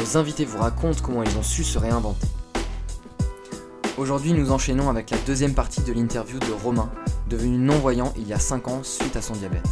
[0.00, 2.26] nos invités vous racontent comment ils ont su se réinventer.
[3.98, 6.90] Aujourd'hui, nous enchaînons avec la deuxième partie de l'interview de Romain,
[7.28, 9.66] devenu non-voyant il y a 5 ans suite à son diabète.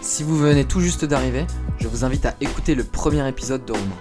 [0.00, 1.44] Si vous venez tout juste d'arriver,
[1.78, 3.98] je vous invite à écouter le premier épisode de Romain.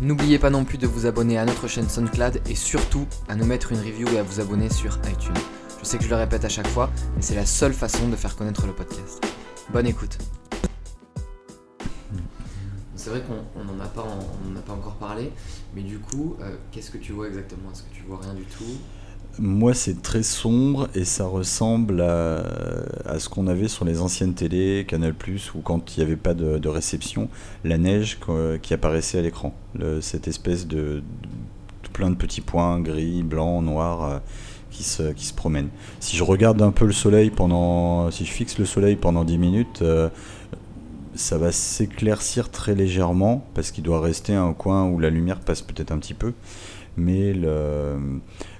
[0.00, 3.46] N'oubliez pas non plus de vous abonner à notre chaîne SoundCloud et surtout à nous
[3.46, 5.34] mettre une review et à vous abonner sur iTunes.
[5.80, 8.16] Je sais que je le répète à chaque fois, mais c'est la seule façon de
[8.16, 9.24] faire connaître le podcast.
[9.72, 10.18] Bonne écoute.
[13.04, 15.30] C'est vrai qu'on n'en a, pas on pas encore parlé,
[15.76, 17.70] mais du coup, euh, qu'est-ce que tu vois exactement?
[17.70, 18.64] Est-ce que tu vois rien du tout?
[19.38, 24.86] Moi, c'est très sombre et ça ressemble à, ce qu'on avait sur les anciennes télés,
[24.88, 25.12] Canal+,
[25.54, 27.28] ou quand il n'y avait pas de, réception,
[27.62, 28.20] la neige
[28.62, 29.52] qui apparaissait à l'écran.
[30.00, 31.02] Cette espèce de,
[31.92, 34.18] plein de petits points gris, blancs, noirs euh,
[34.70, 35.70] qui se, qui se promènent.
[36.00, 39.38] Si je regarde un peu le soleil pendant, si je fixe le soleil pendant 10
[39.38, 40.08] minutes, euh,
[41.14, 45.62] ça va s'éclaircir très légèrement parce qu'il doit rester un coin où la lumière passe
[45.62, 46.32] peut-être un petit peu,
[46.96, 47.34] mais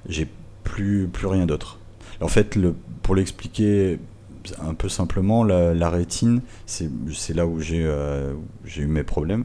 [0.09, 0.29] j'ai
[0.63, 1.79] plus, plus rien d'autre.
[2.21, 3.99] En fait, le, pour l'expliquer
[4.61, 9.45] un peu simplement, la, rétine, c'est là où j'ai euh, j'ai eu mes problèmes,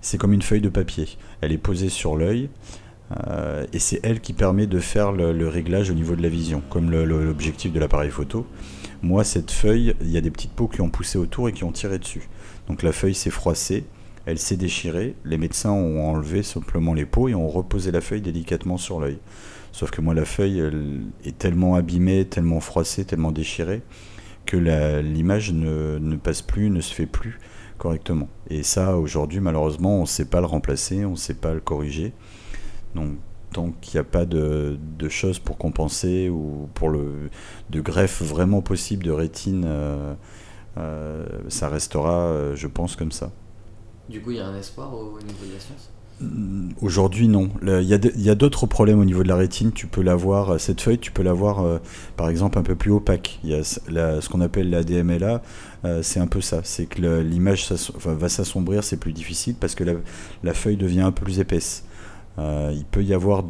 [0.00, 1.08] c'est comme une feuille de papier.
[1.40, 2.48] Elle est posée sur l'œil.
[3.28, 6.62] euh, et c'est elle qui permet de faire le, réglage au niveau de la vision,
[6.70, 8.46] comme l'objectif de l'appareil photo.
[9.02, 11.64] Moi, cette feuille, il y a des petites peaux qui ont poussé autour et qui
[11.64, 12.28] ont tiré dessus.
[12.68, 13.84] Donc la feuille s'est froissée,
[14.26, 18.22] elle s'est déchirée, les médecins ont enlevé simplement les peaux et ont reposé la feuille
[18.22, 19.18] délicatement sur l'œil.
[19.72, 20.62] Sauf que moi, la feuille
[21.24, 23.82] est tellement abîmée, tellement froissée, tellement déchirée,
[24.46, 27.40] que l'image ne, passe plus, ne se fait plus
[27.76, 28.28] correctement.
[28.48, 31.60] Et ça, aujourd'hui, malheureusement, on ne sait pas le remplacer, on ne sait pas le
[31.60, 32.12] corriger.
[32.94, 33.16] Donc,
[33.52, 37.30] tant n'y a pas de, choses pour compenser ou pour le
[37.70, 40.14] de greffe vraiment possible de rétine, euh,
[41.48, 43.30] ça restera, euh, je pense, comme ça.
[44.08, 45.90] Du coup, il y a un espoir au niveau de la science?
[46.20, 47.48] Mm, Aujourd'hui, non.
[47.62, 47.82] Il
[48.18, 49.72] y a d'autres problèmes au niveau de la rétine.
[49.72, 51.78] Tu peux l'avoir, euh, cette feuille, tu peux l'avoir, euh,
[52.16, 53.40] par exemple, un peu plus opaque.
[53.44, 55.42] Il y a la- ce qu'on appelle la DMLA,
[55.84, 56.60] euh, c'est un peu ça.
[56.64, 59.94] C'est que l'image enfin, va s'assombrir, c'est plus difficile parce que la,
[60.42, 61.84] la feuille devient un peu plus épaisse.
[62.38, 63.42] Euh, il peut y avoir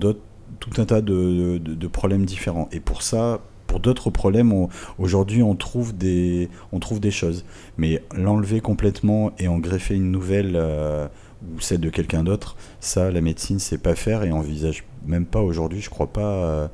[0.61, 2.69] tout un tas de, de- de problèmes différents.
[2.73, 4.53] Et pour ça, pour d'autres problèmes,
[4.99, 7.45] aujourd'hui, on, trouve des- on trouve des choses.
[7.77, 11.07] Mais l'enlever complètement et en greffer une nouvelle euh,
[11.55, 15.41] ou celle de quelqu'un d'autre, ça, la médecine sait pas faire et envisage même pas
[15.41, 16.69] aujourd'hui, je crois pas, euh,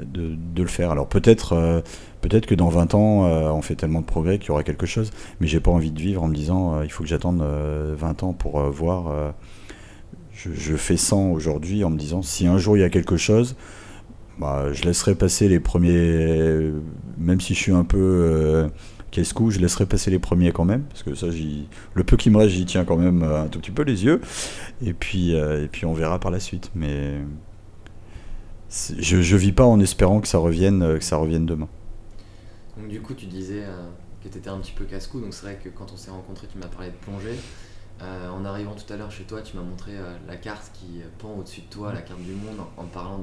[0.00, 0.90] de, le faire.
[0.90, 1.80] Alors peut-être euh,
[2.20, 5.10] peut-être que dans 20 ans, on fait tellement de progrès qu'il y aura quelque chose,
[5.40, 8.22] mais j'ai pas envie de vivre en me disant il faut que j'attende euh, 20
[8.22, 9.34] ans pour voir.
[10.32, 13.16] je, je fais 100 aujourd'hui en me disant si un jour il y a quelque
[13.18, 13.56] chose,
[14.38, 16.72] bah, je laisserai passer les premiers,
[17.18, 18.68] même si je suis un peu euh,
[19.10, 22.38] casse-cou, je laisserai passer les premiers quand même, parce que ça, le peu qui me
[22.38, 24.20] reste, j'y tiens quand même euh, un tout petit peu les yeux,
[24.82, 26.70] et puis, euh, et puis on verra par la suite.
[26.74, 27.20] Mais
[28.98, 31.68] je, je vis pas en espérant que ça revienne, que ça revienne demain.
[32.76, 33.62] Donc du coup, tu disais
[34.22, 36.48] que tu étais un petit peu casse-cou, donc c'est vrai que quand on s'est rencontrés,
[36.52, 37.38] tu m'as parlé de plongée.
[38.00, 39.92] En arrivant tout à l'heure chez toi, tu m'as montré
[40.26, 43.22] la carte qui pend au-dessus de toi, la carte du monde, en, en parlant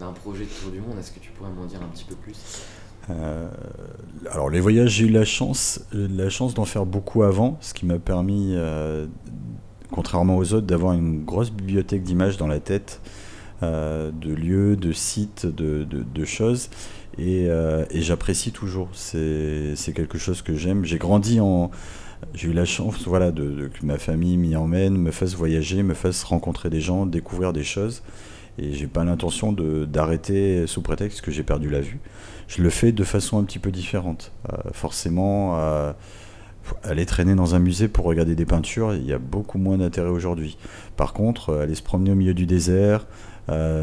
[0.00, 0.98] d'un, projet de tour du monde.
[0.98, 2.36] Est-ce que tu pourrais m'en dire un petit peu plus?
[3.08, 3.48] Euh,
[4.30, 7.86] alors les voyages, j'ai eu la chance, la chance d'en faire beaucoup avant, ce qui
[7.86, 9.06] m'a permis, euh,
[9.90, 13.00] contrairement aux autres, d'avoir une grosse bibliothèque d'images dans la tête,
[13.62, 16.70] euh, de lieux, de sites, de, choses,
[17.18, 17.48] et,
[17.94, 18.88] j'apprécie toujours.
[18.92, 20.84] C'est quelque chose que j'aime.
[20.84, 21.70] J'ai grandi en,
[22.34, 25.94] j'ai eu la chance, voilà, de- que ma famille m'y emmène, me fasse voyager, me
[25.94, 28.02] fasse rencontrer des gens, découvrir des choses.
[28.62, 31.98] Et j'ai pas l'intention d'arrêter sous prétexte que j'ai perdu la vue
[32.50, 34.32] je le fais de façon un petit peu différente.
[34.52, 35.92] Euh, forcément, euh,
[36.82, 40.10] aller traîner dans un musée pour regarder des peintures, il y a beaucoup moins d'intérêt
[40.10, 40.58] aujourd'hui.
[40.96, 43.06] Par contre, euh, aller se promener au milieu du désert,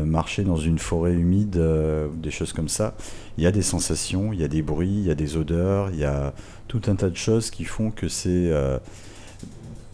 [0.06, 1.62] marcher dans une forêt humide,
[2.22, 2.96] des choses comme ça,
[3.38, 5.90] il y a des sensations, il y a des bruits, il y a des odeurs,
[5.92, 6.34] il y a
[6.70, 8.78] tout un tas de choses qui font que c'est euh,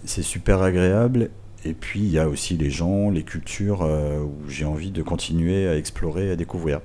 [0.06, 1.32] c'est super agréable.
[1.66, 5.02] Et puis il y a aussi les gens, les cultures euh, où j'ai envie de
[5.02, 6.82] continuer à explorer, à découvrir.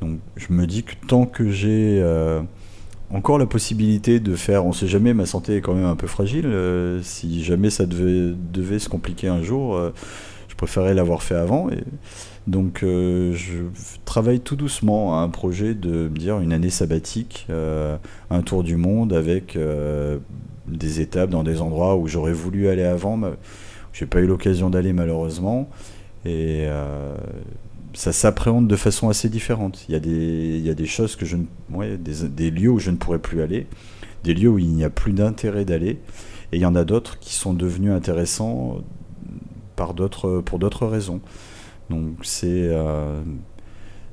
[0.00, 2.42] Donc je me dis que tant que j'ai euh,
[3.10, 6.06] encore la possibilité de faire, on sait jamais, ma santé est quand même un peu
[6.06, 9.80] fragile, euh, si jamais ça devait, se compliquer un jour,
[10.48, 11.68] je préférais l'avoir fait avant.
[12.46, 13.62] Donc je
[14.04, 17.48] travaille tout doucement à un projet de me dire une année sabbatique,
[18.30, 19.58] un tour du monde avec
[20.68, 23.18] des étapes dans des endroits où j'aurais voulu aller avant.
[23.98, 25.68] J'ai pas eu l'occasion d'aller malheureusement.
[26.24, 26.66] Et
[27.96, 29.86] ça s'appréhende de façon assez différente.
[29.88, 32.70] Il y a des, il y a des choses que je ne, des, des, lieux
[32.70, 33.66] où je ne pourrais plus aller,
[34.22, 35.98] des lieux où il n'y a plus d'intérêt d'aller,
[36.52, 38.84] et il y en a d'autres qui sont devenus intéressants
[39.76, 41.20] par d'autres, pour d'autres raisons.
[41.88, 43.22] Donc c'est euh,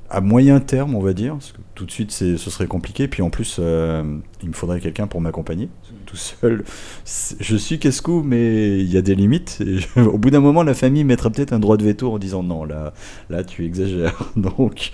[0.08, 3.06] à moyen terme, on va dire, parce que tout de suite ce serait compliqué.
[3.06, 5.68] Puis en plus, euh, il me faudrait quelqu'un pour m'accompagner.
[6.14, 6.64] Seul,
[7.04, 9.62] je suis casse-cou, mais il y a des limites.
[9.96, 12.64] au bout d'un moment, la famille mettra peut-être un droit de veto en disant non,
[12.64, 12.92] là,
[13.30, 14.30] là tu exagères.
[14.36, 14.92] Donc,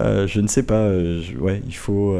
[0.00, 0.88] euh, je ne sais pas.
[0.88, 2.16] ouais, il faut,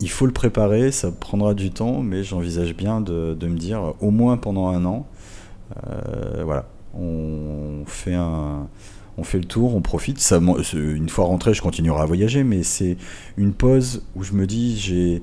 [0.00, 0.92] il faut le préparer.
[0.92, 4.84] Ça prendra du temps, mais j'envisage bien de, de, me dire au moins pendant un
[4.84, 5.06] an.
[6.44, 8.68] voilà, on fait un
[9.18, 10.18] on fait le tour, on profite.
[10.18, 10.40] Ça,
[10.72, 12.96] une fois rentré, je continuerai à voyager, mais c'est
[13.36, 15.22] une pause où je me dis j'ai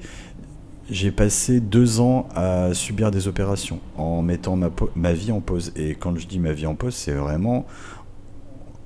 [0.90, 4.58] j'ai passé deux ans à subir des opérations en mettant
[4.96, 5.72] ma, vie en pause.
[5.76, 7.66] Et quand je dis ma vie en pause, c'est vraiment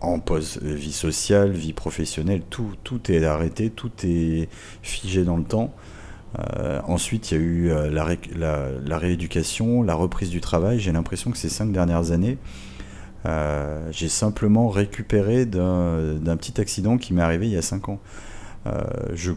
[0.02, 0.60] en pause.
[0.62, 4.50] Vie sociale, vie professionnelle, tout, tout est arrêté, tout est
[4.82, 5.74] figé dans le temps.
[6.40, 10.80] Euh, ensuite, il y a eu euh, la, la, rééducation, la reprise du travail.
[10.80, 12.38] J'ai l'impression que ces cinq dernières années,
[13.26, 18.00] euh, j'ai simplement récupéré d'un petit accident qui m'est arrivé il y a 5 ans.
[19.14, 19.32] Je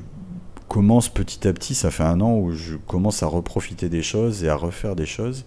[0.69, 4.45] commence petit à petit, ça fait un an où je commence à reprofiter des choses
[4.45, 5.45] et à refaire des choses.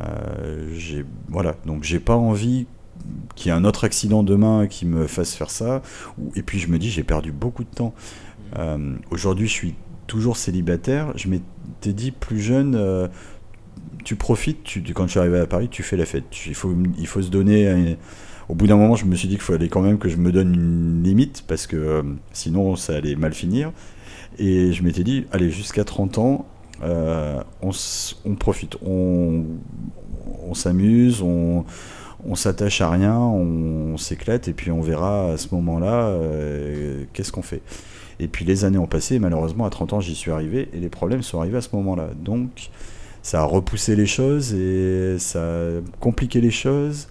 [0.00, 2.66] Euh, voilà, donc j'ai pas envie
[3.34, 5.82] qu'il y ait un autre accident demain qui me fasse faire ça.
[6.36, 7.94] Et puis je me dis, j'ai perdu beaucoup de temps.
[9.10, 9.74] Aujourd'hui, je suis
[10.06, 11.12] toujours célibataire.
[11.16, 13.08] Je m'étais dit plus jeune,
[14.04, 16.24] tu profites, tu, quand je suis arrivé à Paris, tu fais la fête.
[16.46, 17.96] Il faut, il faut se donner.
[18.48, 20.32] Au bout d'un moment, je me suis dit qu'il fallait quand même que je me
[20.32, 22.02] donne une limite parce que euh,
[22.32, 23.72] sinon ça allait mal finir.
[24.38, 26.46] Et je m'étais dit, allez, jusqu'à 30 ans,
[26.82, 29.44] euh, on, profite, on,
[30.54, 31.64] s'amuse, on,
[32.26, 37.30] on s'attache à rien, on, s'éclate et puis on verra à ce moment-là euh, qu'est-ce
[37.30, 37.62] qu'on fait.
[38.18, 40.80] Et puis les années ont passé, et malheureusement à 30 ans j'y suis arrivé et
[40.80, 42.08] les problèmes sont arrivés à ce moment-là.
[42.16, 42.70] Donc
[43.22, 47.08] ça a repoussé les choses et ça a compliqué les choses.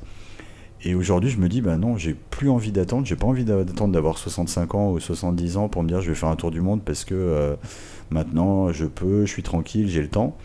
[0.83, 3.93] Et aujourd'hui, je me dis, bah non, j'ai plus envie d'attendre, j'ai pas envie d'attendre
[3.93, 6.61] d'avoir 65 ans ou 70 ans pour me dire je vais faire un tour du
[6.61, 7.55] monde parce que euh,
[8.09, 10.35] maintenant je peux, je suis tranquille, j'ai le temps.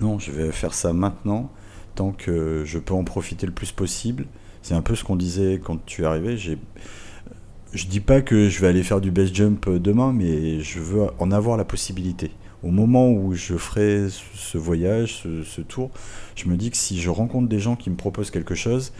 [0.00, 1.50] Non, je vais faire ça maintenant,
[1.94, 4.26] tant que je peux en profiter le plus possible.
[4.62, 6.36] C'est un peu ce qu'on disait quand tu es arrivé.
[6.36, 11.06] Je dis pas que je vais aller faire du base jump demain, mais je veux
[11.20, 12.32] en avoir la possibilité
[12.62, 15.90] au moment où je ferai ce voyage, ce, tour,
[16.34, 18.92] je me dis que si je rencontre des gens qui me proposent quelque chose,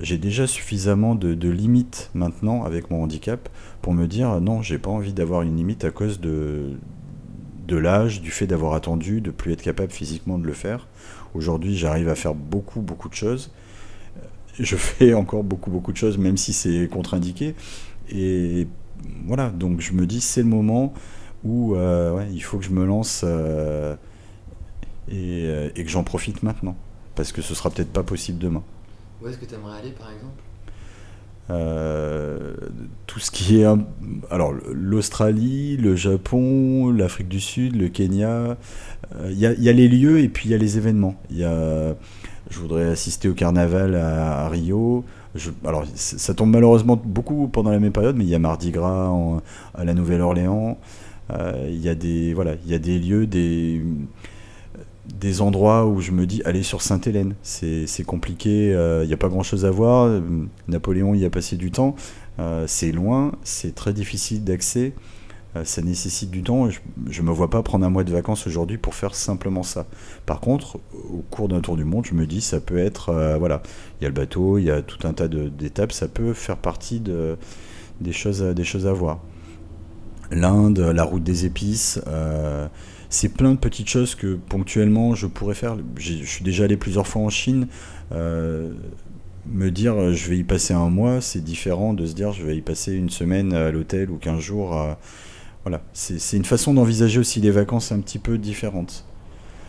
[0.00, 3.48] j'ai déjà suffisamment de, limites maintenant avec mon handicap
[3.82, 6.72] pour me dire non, j'ai pas envie d'avoir une limite à cause de,
[7.66, 10.86] de l'âge, du fait d'avoir attendu, de plus être capable physiquement de le faire.
[11.34, 13.50] Aujourd'hui, j'arrive à faire beaucoup, beaucoup de choses.
[14.58, 17.54] Je fais encore beaucoup, beaucoup de choses, même si c'est contre-indiqué.
[18.10, 18.66] Et
[19.26, 20.94] voilà, donc je me dis, c'est le moment
[21.44, 23.94] où euh, il faut que je me lance euh,
[25.12, 26.76] euh, et, que j'en profite maintenant.
[27.14, 28.62] Parce que ce sera peut-être pas possible demain.
[29.20, 30.42] Où est-ce que tu aimerais aller par exemple?
[33.06, 33.66] Tout ce qui est
[34.30, 38.56] alors l'Australie, le Japon, l'Afrique du Sud, le Kenya,
[39.28, 41.14] il y, a les lieux et puis il y a les événements.
[41.30, 41.94] Y a,
[42.50, 45.04] je voudrais assister au carnaval à, Rio.
[45.64, 49.12] Alors ça tombe malheureusement beaucoup pendant la même période, mais il y a Mardi Gras
[49.74, 50.78] à la Nouvelle-Orléans.
[51.30, 53.82] Euh, il y a des voilà, il y a des lieux, des
[55.14, 57.34] des endroits où je me dis aller sur Sainte-Hélène.
[57.42, 60.20] C'est compliqué, euh, il n'y a pas grand-chose à voir.
[60.68, 61.96] Napoléon y a passé du temps.
[62.38, 64.92] Euh, c'est loin, c'est très difficile d'accès.
[65.64, 66.68] ça nécessite du temps.
[66.70, 69.86] Je ne me vois pas prendre un mois de vacances aujourd'hui pour faire simplement ça.
[70.26, 73.62] Par contre, au cours d'un tour du monde, je me dis ça peut être voilà,
[74.00, 75.92] il y a le bateau, il y a tout un tas d'étapes.
[75.92, 79.20] Ça peut faire partie des choses à voir
[80.30, 82.00] l'Inde, la route des épices.
[82.06, 82.68] Euh,
[83.08, 85.76] c'est plein de petites choses que ponctuellement je pourrais faire.
[85.96, 87.68] Je suis déjà allé plusieurs fois en Chine.
[88.12, 88.72] Euh,
[89.46, 92.44] me dire euh, je vais y passer un mois, c'est différent de se dire je
[92.44, 94.96] vais y passer une semaine à l'hôtel ou 15 jours.
[95.62, 99.04] voilà, c'est une façon d'envisager aussi les vacances un petit peu différente.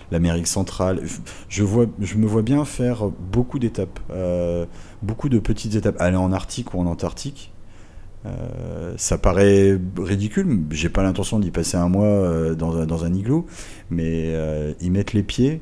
[0.10, 1.02] L'Amérique centrale,
[1.50, 4.00] je, vois, je me vois bien faire beaucoup d'étapes,
[5.02, 5.98] beaucoup de petites étapes.
[6.00, 7.52] Aller en Arctique ou en Antarctique,
[8.27, 13.46] euh, ça paraît ridicule, j'ai pas l'intention d'y passer un mois euh, dans, un, igloo,
[13.89, 15.62] mais euh, y mettre les pieds,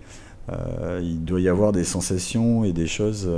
[0.52, 3.30] euh, il doit y avoir des sensations et des choses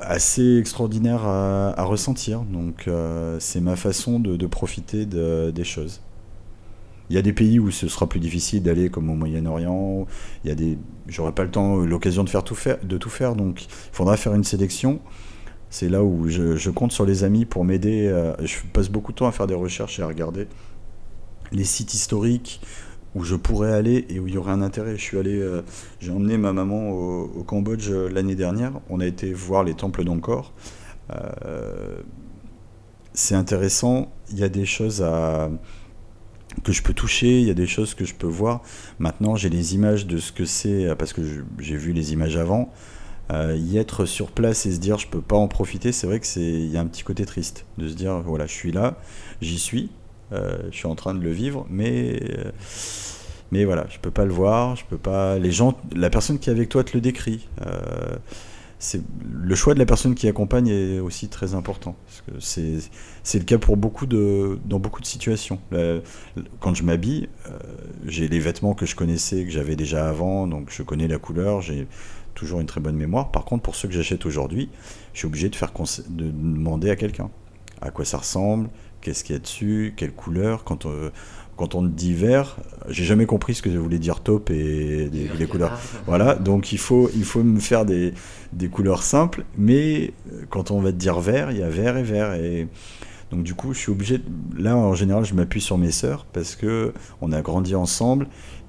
[0.00, 2.42] assez extraordinaires à, ressentir.
[2.42, 2.88] Donc
[3.38, 6.00] c'est ma façon de, profiter de- des choses.
[7.10, 10.06] Il y a des pays où ce sera plus difficile d'aller, comme au Moyen-Orient.
[10.44, 13.08] Il y a des, j'aurai pas le temps, l'occasion de faire tout faire, de tout
[13.08, 13.34] faire.
[13.34, 15.00] Donc il faudra faire une sélection.
[15.70, 18.06] C'est là où je, compte sur les amis pour m'aider.
[18.06, 20.46] euh, je passe beaucoup de temps à faire des recherches et à regarder
[21.52, 22.60] les sites historiques
[23.14, 24.96] où je pourrais aller et où il y aurait un intérêt.
[24.96, 25.62] Je suis allé, euh,
[26.00, 28.72] j'ai emmené ma maman au, Cambodge euh, l'année dernière.
[28.88, 30.52] On a été voir les temples d'Angkor.
[33.14, 34.12] C'est intéressant.
[34.30, 35.04] Il y a des choses
[36.62, 38.62] que je peux toucher, il y a des choses que je peux voir.
[38.98, 41.22] Maintenant, j'ai les images de ce que c'est parce que
[41.58, 42.70] j'ai vu les images avant.
[43.30, 46.18] Euh, y être sur place et se dire je peux pas en profiter, c'est vrai
[46.18, 48.72] que c'est il y a un petit côté triste de se dire voilà je suis
[48.72, 48.96] là,
[49.42, 49.90] j'y suis,
[50.32, 52.50] euh, je suis en train de le vivre, mais euh,
[53.52, 56.48] mais voilà je peux pas le voir, je peux pas les gens, la personne qui
[56.48, 57.48] est avec toi te le décrit.
[58.80, 61.96] C'est le choix de la personne qui accompagne est aussi très important
[62.38, 65.58] c'est le cas pour beaucoup de dans beaucoup de situations.
[66.60, 67.28] Quand je m'habille,
[68.06, 71.60] j'ai les vêtements que je connaissais que j'avais déjà avant, donc je connais la couleur,
[71.60, 71.86] j'ai
[72.38, 73.30] toujours une très bonne mémoire.
[73.30, 74.68] Par contre, pour ceux que j'achète aujourd'hui,
[75.12, 75.72] je suis obligé de faire
[76.08, 77.30] de demander à quelqu'un
[77.80, 78.68] à quoi ça ressemble,
[79.00, 80.64] qu'est-ce qu'il y a dessus, quelle couleur.
[80.64, 81.10] Quand on,
[81.56, 82.56] quand on dit vert,
[82.88, 85.78] j'ai jamais compris ce que voulait dire taupe et des, des couleurs.
[86.06, 88.14] Voilà, donc il faut, il faut me faire des,
[88.52, 91.96] des couleurs simples, mais euh, quand on va te dire vert, il y a vert
[91.96, 92.34] et vert.
[92.34, 92.66] Et
[93.30, 94.18] donc du coup, je suis obligé.
[94.18, 94.24] de-
[94.60, 98.26] Là, en général, je m'appuie sur mes sœurs parce que on a grandi ensemble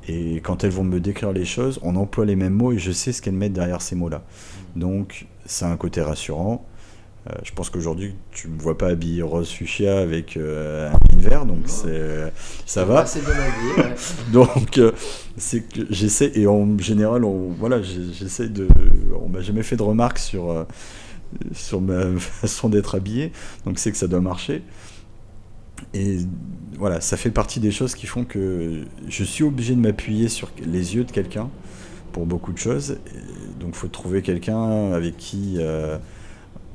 [0.07, 2.91] et quand elles vont me décrire les choses, on emploie les mêmes mots et je
[2.91, 4.23] sais ce qu'elles mettent derrière ces mots-là.
[4.75, 6.65] Donc, ça a un côté rassurant.
[7.27, 11.45] Euh, je pense qu'aujourd'hui, tu me vois pas habillé rose fuchsia avec euh, un vert,
[11.45, 12.31] donc c'est
[12.65, 13.05] ça va.
[13.05, 13.95] C'est bien habillé, ouais.
[14.31, 14.93] Donc, euh,
[15.37, 18.67] c'est que j'essaie, et en général, on, voilà, j'essaie de.
[19.21, 20.63] On m'a jamais fait de remarques sur, euh,
[21.53, 23.33] sur ma façon d'être habillé,
[23.65, 24.63] donc c'est que ça doit marcher.
[25.93, 26.19] Et
[26.77, 30.49] voilà, ça fait partie des choses qui font que je suis obligé de m'appuyer sur
[30.65, 31.49] les yeux de quelqu'un
[32.11, 32.91] pour beaucoup de choses.
[32.91, 35.55] Et donc, il faut trouver quelqu'un avec qui.
[35.59, 35.97] euh,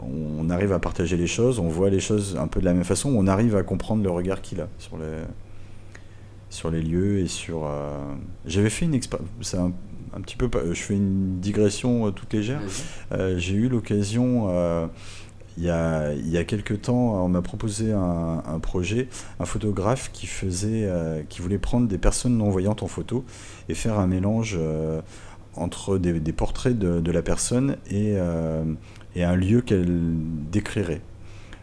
[0.01, 2.85] on arrive à partager les choses, on voit les choses un peu de la même
[2.85, 5.23] façon, on arrive à comprendre le regard qu'il a sur les,
[6.51, 7.65] sur les lieux et sur.
[7.65, 8.13] euh,
[8.47, 9.29] J'avais fait une expérience.
[9.41, 9.73] C'est un,
[10.15, 10.51] un petit peu.
[10.73, 12.61] Je fais une digression euh, toute légère.
[13.37, 14.49] J'ai eu l'occasion.
[15.57, 19.09] Il y, a, quelques temps, on m'a proposé un, projet,
[19.39, 23.25] un photographe qui faisait, euh, qui voulait prendre des personnes non voyantes en photo
[23.69, 25.01] et faire un mélange euh,
[25.55, 28.65] entre des, portraits de, la personne et, euh,
[29.15, 30.01] et un lieu qu'elle
[30.51, 31.03] décrirait.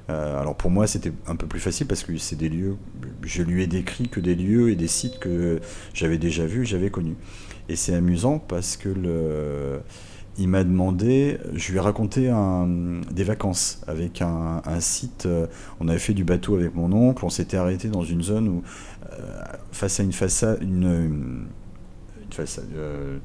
[0.10, 2.75] Alors pour moi c'était un peu plus facile parce que c'est des lieux,
[3.24, 5.62] je lui ai décrit que des lieux et des sites que
[5.93, 7.15] j'avais déjà vus, j'avais connus.
[7.69, 9.79] Et c'est amusant parce que le,
[10.38, 12.32] il m'a demandé, je lui ai raconté
[13.12, 15.48] des vacances avec un, site, euh,
[15.80, 18.64] on avait fait du bateau avec mon oncle, on s'était arrêté dans une zone où
[19.12, 21.48] euh, face à une façade, une,
[22.32, 23.18] façade, euh,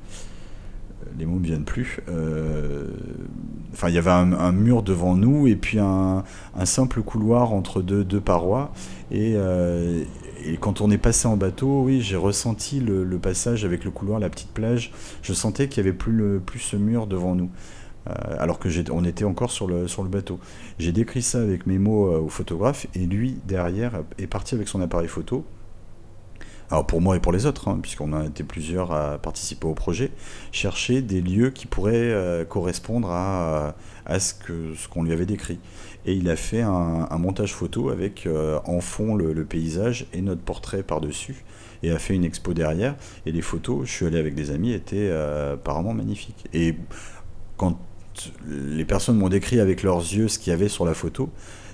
[1.17, 2.01] les mots ne viennent plus.
[3.73, 6.25] Enfin, il y avait un, un mur devant nous et puis un,
[6.65, 8.73] simple couloir entre deux, deux parois.
[9.13, 9.37] Et,
[10.47, 14.21] et quand on est passé en bateau, oui, j'ai ressenti le, passage avec le couloir,
[14.21, 14.93] la petite plage.
[15.23, 17.51] Je sentais qu'il n'y avait plus, le, plus ce mur devant nous.
[18.09, 20.39] Euh, alors que on était encore sur le, sur le bateau.
[20.79, 24.69] J'ai décrit ça avec mes mots euh, au photographe et lui, derrière, est parti avec
[24.69, 25.45] son appareil photo.
[26.71, 29.75] Alors pour moi et pour les autres, hein, puisqu'on a été plusieurs à participer au
[29.75, 30.11] projet,
[30.51, 35.27] chercher des lieux qui pourraient euh, correspondre à, à ce que ce qu'on lui avait
[35.27, 35.59] décrit.
[36.07, 40.41] Et il a fait un, montage photo avec euh, en fond le, paysage et notre
[40.41, 41.45] portrait par-dessus,
[41.83, 42.95] et a fait une expo derrière.
[43.27, 46.47] Et les photos, je suis allé avec des amis, étaient euh, apparemment magnifiques.
[46.55, 46.77] Et
[47.57, 47.77] quand
[48.47, 51.29] les personnes m'ont décrit avec leurs yeux ce qu'il y avait sur la photo,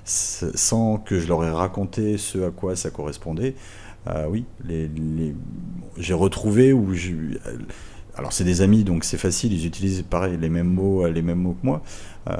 [0.05, 3.55] sans que je leur ai raconté ce à quoi ça correspondait,
[4.07, 4.91] ah oui, les,
[5.97, 7.13] j'ai retrouvé je,
[8.15, 11.39] alors c'est des amis donc c'est facile, ils utilisent pareil les mêmes mots, les mêmes
[11.39, 11.83] mots que moi.
[12.29, 12.35] Euh,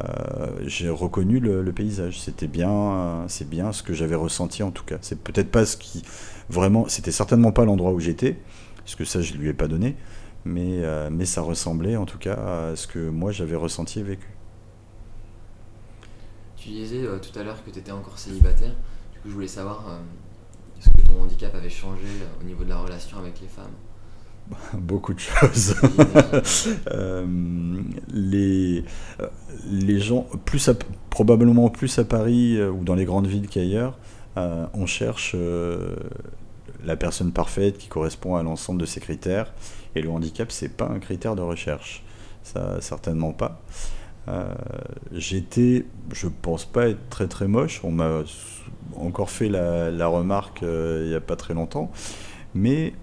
[0.67, 4.85] j'ai reconnu le, paysage, c'était bien, euh, c'est bien ce que j'avais ressenti en tout
[4.85, 4.99] cas.
[5.01, 6.03] C'est peut-être pas ce qui
[6.49, 8.39] vraiment, c'était certainement pas l'endroit où j'étais,
[8.79, 9.97] parce que ça je lui ai pas donné,
[10.45, 12.35] mais euh, mais ça ressemblait en tout cas
[12.73, 14.29] à ce que moi j'avais ressenti et vécu.
[16.63, 18.71] Tu disais euh, tout à l'heure que tu étais encore célibataire.
[19.13, 19.99] Du coup, je voulais savoir euh,
[20.79, 23.73] est-ce que ton handicap avait changé euh, au niveau de la relation avec les femmes?
[24.75, 25.75] Beaucoup de choses.
[26.91, 27.27] Euh,
[28.13, 28.85] les,
[29.21, 29.29] euh,
[29.71, 30.75] les gens, plus à-
[31.11, 33.99] probablement plus à Paris euh, ou dans les grandes villes qu'ailleurs,
[34.37, 35.37] euh, on cherche
[36.85, 39.53] la personne parfaite qui correspond à l'ensemble de ces critères.
[39.95, 42.03] Et le handicap, c'est pas un critère de recherche.
[42.43, 43.63] Ça, certainement pas.
[45.13, 47.81] J'étais, je pense pas être très très moche.
[47.85, 48.23] On m'a
[48.97, 51.91] encore fait la, remarque euh, il n'y a pas très longtemps.
[52.55, 52.95] Mais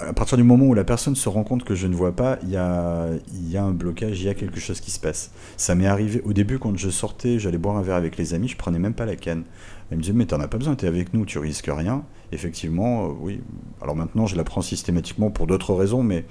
[0.00, 2.38] à partir du moment où la personne se rend compte que je ne vois pas,
[2.42, 3.10] il y a,
[3.58, 5.30] un blocage, il y a quelque chose qui se passe.
[5.56, 8.48] Ça m'est arrivé au début quand je sortais, j'allais boire un verre avec les amis,
[8.48, 9.44] je prenais même pas la canne.
[9.90, 12.04] Elle me disait, mais t'en as pas besoin, t'es avec nous, tu risques rien.
[12.32, 13.40] Effectivement, euh, oui.
[13.80, 16.24] Alors maintenant, je la prends systématiquement pour d'autres raisons, mais.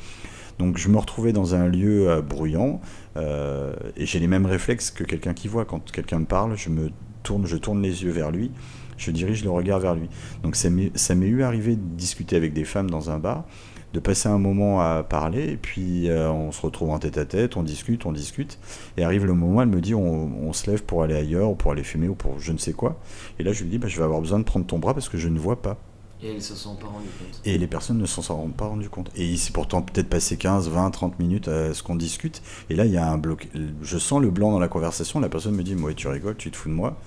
[0.57, 2.79] Donc je me retrouvais dans un lieu euh, bruyant
[3.17, 5.65] euh, et j'ai les mêmes réflexes que quelqu'un qui voit.
[5.65, 6.91] Quand quelqu'un me parle, je me
[7.23, 8.51] tourne, je tourne les yeux vers lui
[8.97, 10.09] je dirige le regard vers lui.
[10.43, 13.45] Donc ça m'est eu arrivé de discuter avec des femmes dans un bar,
[13.93, 17.25] de passer un moment à parler, et puis euh, on se retrouve en tête à
[17.25, 18.59] tête, on discute, on discute,
[18.97, 21.71] et arrive le moment, elle me dit on, se lève pour aller ailleurs, ou pour
[21.71, 22.99] aller fumer, ou pour je ne sais quoi.
[23.39, 25.09] Et là je lui dis bah, je vais avoir besoin de prendre ton bras parce
[25.09, 25.77] que je ne vois pas.
[26.23, 27.41] Et elles ne se sont pas rendues compte.
[27.43, 29.11] Et les personnes ne s'en sont pas rendues compte.
[29.15, 32.41] Et il s'est pourtant peut-être passé 15, 20, 30 minutes à ce qu'on discute.
[32.69, 33.49] Et là, il y a un bloc.
[33.81, 35.19] Je sens le blanc dans la conversation.
[35.19, 36.97] La personne me dit Moi, tu rigoles, tu te fous de moi.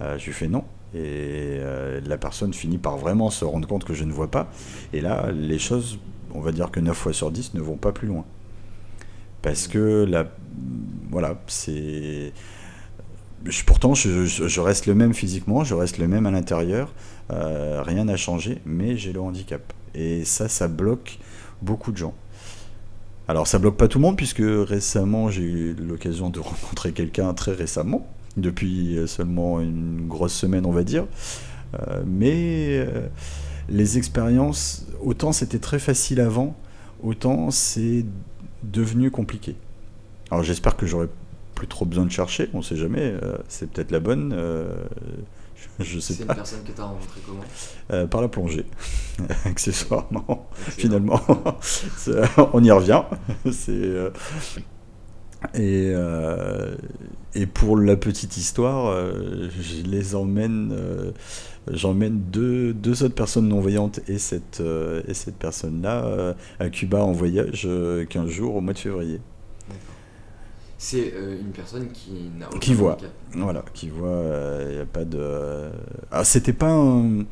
[0.00, 0.64] Euh, je lui fais non.
[0.94, 4.50] Et euh, la personne finit par vraiment se rendre compte que je ne vois pas.
[4.92, 5.98] Et là, les choses,
[6.34, 8.24] on va dire que 9 fois sur 10 ne vont pas plus loin.
[9.42, 10.26] Parce que là,
[11.10, 12.32] voilà, c'est.
[13.66, 16.94] Pourtant, je, reste le même physiquement, je reste le même à l'intérieur,
[17.32, 19.72] euh, rien n'a changé, mais j'ai le handicap.
[19.96, 21.18] Et ça, ça bloque
[21.60, 22.14] beaucoup de gens.
[23.26, 27.34] Alors, ça bloque pas tout le monde, puisque récemment, j'ai eu l'occasion de rencontrer quelqu'un
[27.34, 31.06] très récemment, depuis seulement une grosse semaine, on va dire.
[31.74, 33.08] Euh, mais euh,
[33.68, 36.56] les expériences, autant c'était très facile avant,
[37.02, 38.04] autant c'est
[38.62, 39.56] devenu compliqué.
[40.30, 41.08] Alors j'espère que j'aurai
[41.54, 44.36] plus trop besoin de chercher, on sait jamais, euh, c'est peut-être la bonne.
[45.78, 46.16] je, sais pas.
[46.16, 48.06] C'est une personne que tu as rencontrée comment?
[48.08, 48.66] Par la plongée,
[49.44, 51.20] accessoirement, finalement.
[52.52, 53.02] on y revient.
[53.50, 54.10] c'est
[55.54, 56.74] et, euh,
[57.34, 61.10] et pour la petite histoire, euh, je les emmène, euh,
[61.70, 64.62] j'emmène deux, deux, autres personnes non-voyantes et cette,
[65.08, 67.68] et cette personne-là à Cuba en voyage
[68.08, 69.20] 15 jours au mois de février.
[70.78, 72.98] C'est une personne qui n'a Qui voit,
[73.34, 74.24] voilà, qui voit,
[74.68, 75.70] il n'y a pas de...
[76.10, 77.24] Ah, c'était pas un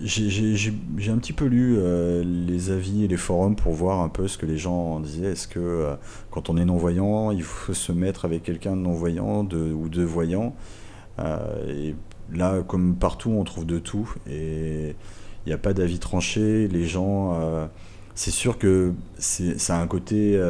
[0.00, 4.28] j'ai un petit peu lu euh, les avis et les forums pour voir un peu
[4.28, 5.32] ce que les gens disaient.
[5.32, 5.94] Est-ce que euh,
[6.30, 10.54] quand on est non-voyant, il faut se mettre avec quelqu'un de non-voyant ou de voyant
[11.18, 11.94] euh, Et
[12.34, 14.12] là, comme partout, on trouve de tout.
[14.28, 14.96] Et
[15.44, 16.68] il n'y a pas d'avis tranché.
[16.68, 17.38] Les gens.
[18.14, 20.40] c'est sûr que ça a un côté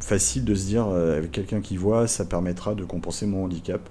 [0.00, 3.88] facile de se dire avec quelqu'un qui voit, ça permettra de compenser mon handicap,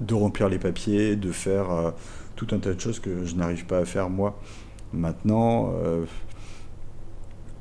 [0.00, 1.94] de remplir les papiers, de faire
[2.36, 4.38] tout un tas de choses que je n'arrive pas à faire moi.
[4.92, 6.04] Maintenant, euh,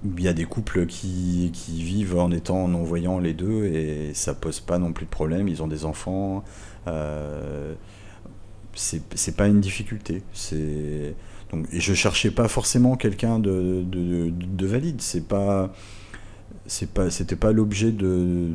[0.04, 4.34] il y a des couples qui, qui, vivent en étant non-voyants les deux et ça
[4.34, 5.48] pose pas non plus de problème.
[5.48, 6.44] Ils ont des enfants.
[6.88, 7.74] Euh,
[8.76, 10.24] c'est pas une difficulté.
[10.34, 11.16] C'est
[11.52, 15.02] donc et je cherchais pas forcément quelqu'un de, de, de, valide.
[15.02, 15.72] C'est pas
[16.66, 18.50] c'est pas c'était pas l'objet de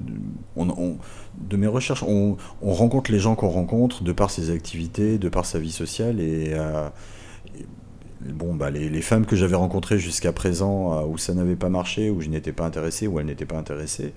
[1.40, 2.02] de mes recherches.
[2.02, 5.72] On, on rencontre les gens qu'on rencontre de par ses activités de par sa vie
[5.72, 6.88] sociale et, euh,
[8.20, 12.10] bon bah les, femmes que j'avais rencontrées jusqu'à présent euh, où ça n'avait pas marché
[12.10, 14.12] où je n'étais pas intéressé où elles n'étaient pas intéressées.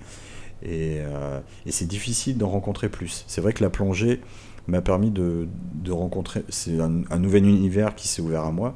[0.64, 3.24] Et, euh, et c'est difficile d'en rencontrer plus.
[3.26, 4.20] C'est vrai que la plongée
[4.68, 8.74] m'a permis de, de rencontrer c'est un, un, nouvel univers qui s'est ouvert à moi.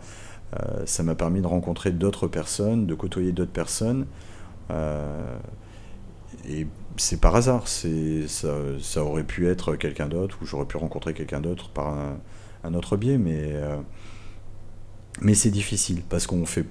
[0.87, 4.07] Ça m'a permis de rencontrer d'autres personnes de côtoyer d'autres personnes.
[6.49, 11.41] Et c'est par hasard, ça, aurait pu être quelqu'un d'autre, ou j'aurais pu rencontrer quelqu'un
[11.41, 11.97] d'autre par
[12.65, 13.77] un, autre biais, mais, euh,
[15.21, 16.67] mais c'est difficile, parce qu'on fait,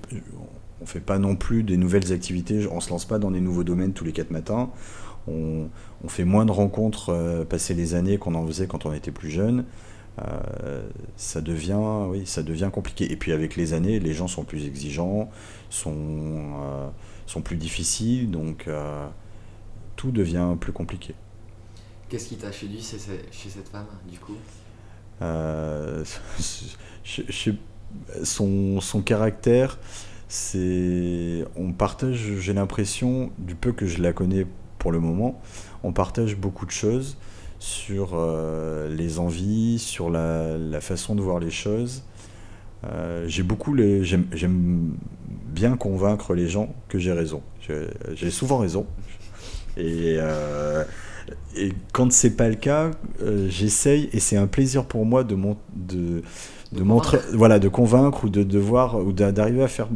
[0.85, 3.93] fait pas non plus des nouvelles activités, on se lance pas dans des nouveaux domaines
[3.93, 4.69] tous les quatre matins,
[5.27, 5.69] on,
[6.07, 9.31] fait moins de rencontres euh, passer les années qu'on en faisait quand on était plus
[9.31, 9.65] jeune.
[11.17, 13.11] ça devient, oui, ça devient compliqué.
[13.11, 15.29] Et puis avec les années, les gens sont plus exigeants,
[15.71, 16.71] sont
[17.25, 19.07] sont plus difficiles, donc euh,
[19.95, 21.15] tout devient plus compliqué.
[22.09, 22.97] Qu'est-ce qui t'a séduit chez,
[23.31, 24.37] chez cette femme, du coup?
[25.21, 26.03] Euh,
[28.23, 29.79] son, son, caractère,
[30.27, 31.45] c'est.
[31.55, 34.45] On partage, j'ai l'impression, du peu que je la connais
[34.77, 35.41] pour le moment,
[35.83, 37.17] on partage beaucoup de choses
[37.59, 42.03] sur euh, les envies, sur la, la, façon de voir les choses.
[42.83, 44.93] Euh, j'ai beaucoup les, j'aime
[45.47, 47.41] bien convaincre les gens que j'ai raison.
[48.13, 48.85] J'ai souvent raison.
[49.77, 50.83] Et euh,
[51.55, 55.35] et quand c'est pas le cas, euh, j'essaye et c'est un plaisir pour moi de,
[55.35, 56.21] mon, de,
[56.73, 59.87] de, montrer, voilà, de convaincre ou de, de voir ou d'arriver à faire,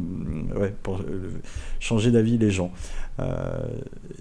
[0.57, 1.29] ouais, pour euh,
[1.79, 2.71] changer d'avis les gens.
[3.19, 3.67] Euh,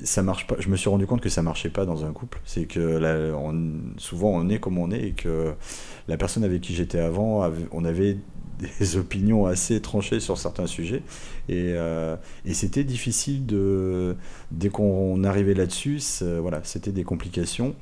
[0.03, 0.57] ça marche pas.
[0.59, 2.41] Je me suis rendu compte que ça marchait pas dans un couple.
[2.45, 3.55] C'est que là, on,
[3.97, 5.55] souvent on est comme on est et que
[6.09, 8.17] la personne avec qui j'étais avant, on avait
[8.59, 11.03] des opinions assez tranchées sur certains sujets.
[11.49, 12.17] Et, euh,
[12.53, 13.45] c'était difficile.
[14.51, 16.01] Dès qu'on arrivait là-dessus,
[16.41, 17.75] voilà, c'était des complications.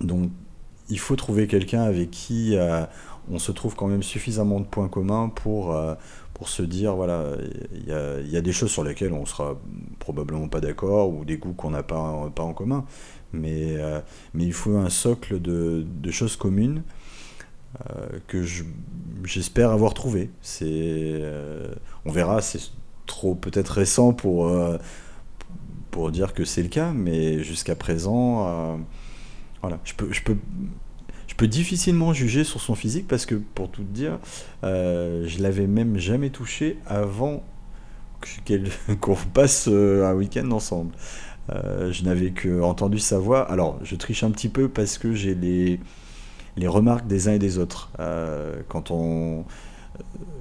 [0.00, 0.30] Donc
[0.88, 2.84] il faut trouver quelqu'un avec qui euh,
[3.30, 5.94] on se trouve quand même suffisamment de points communs pour, euh,
[6.34, 7.36] pour se dire voilà,
[7.72, 9.56] il y a, des choses sur lesquelles on sera
[9.98, 12.84] probablement pas d'accord ou des goûts qu'on n'a pas, pas en commun.
[13.32, 14.00] Mais, euh,
[14.34, 16.82] mais il faut un socle de, choses communes euh,
[18.26, 18.44] que
[19.24, 20.30] j'espère avoir trouvé.
[20.42, 21.72] C'est, euh,
[22.04, 22.60] on verra, c'est
[23.06, 24.78] trop peut-être récent pour, euh,
[25.90, 28.78] pour dire que c'est le cas, mais jusqu'à présent,
[29.60, 30.36] voilà, je peux, je peux
[31.26, 34.18] je peux difficilement juger sur son physique parce que, pour tout dire,
[34.64, 37.42] euh, je l'avais même jamais touché avant
[39.00, 40.92] qu'on passe un week-end ensemble.
[41.50, 43.50] Euh, je n'avais que entendu sa voix.
[43.50, 45.80] Alors, je triche un petit peu parce que j'ai les,
[46.56, 47.90] les remarques des uns et des autres.
[48.00, 49.44] Euh, quand on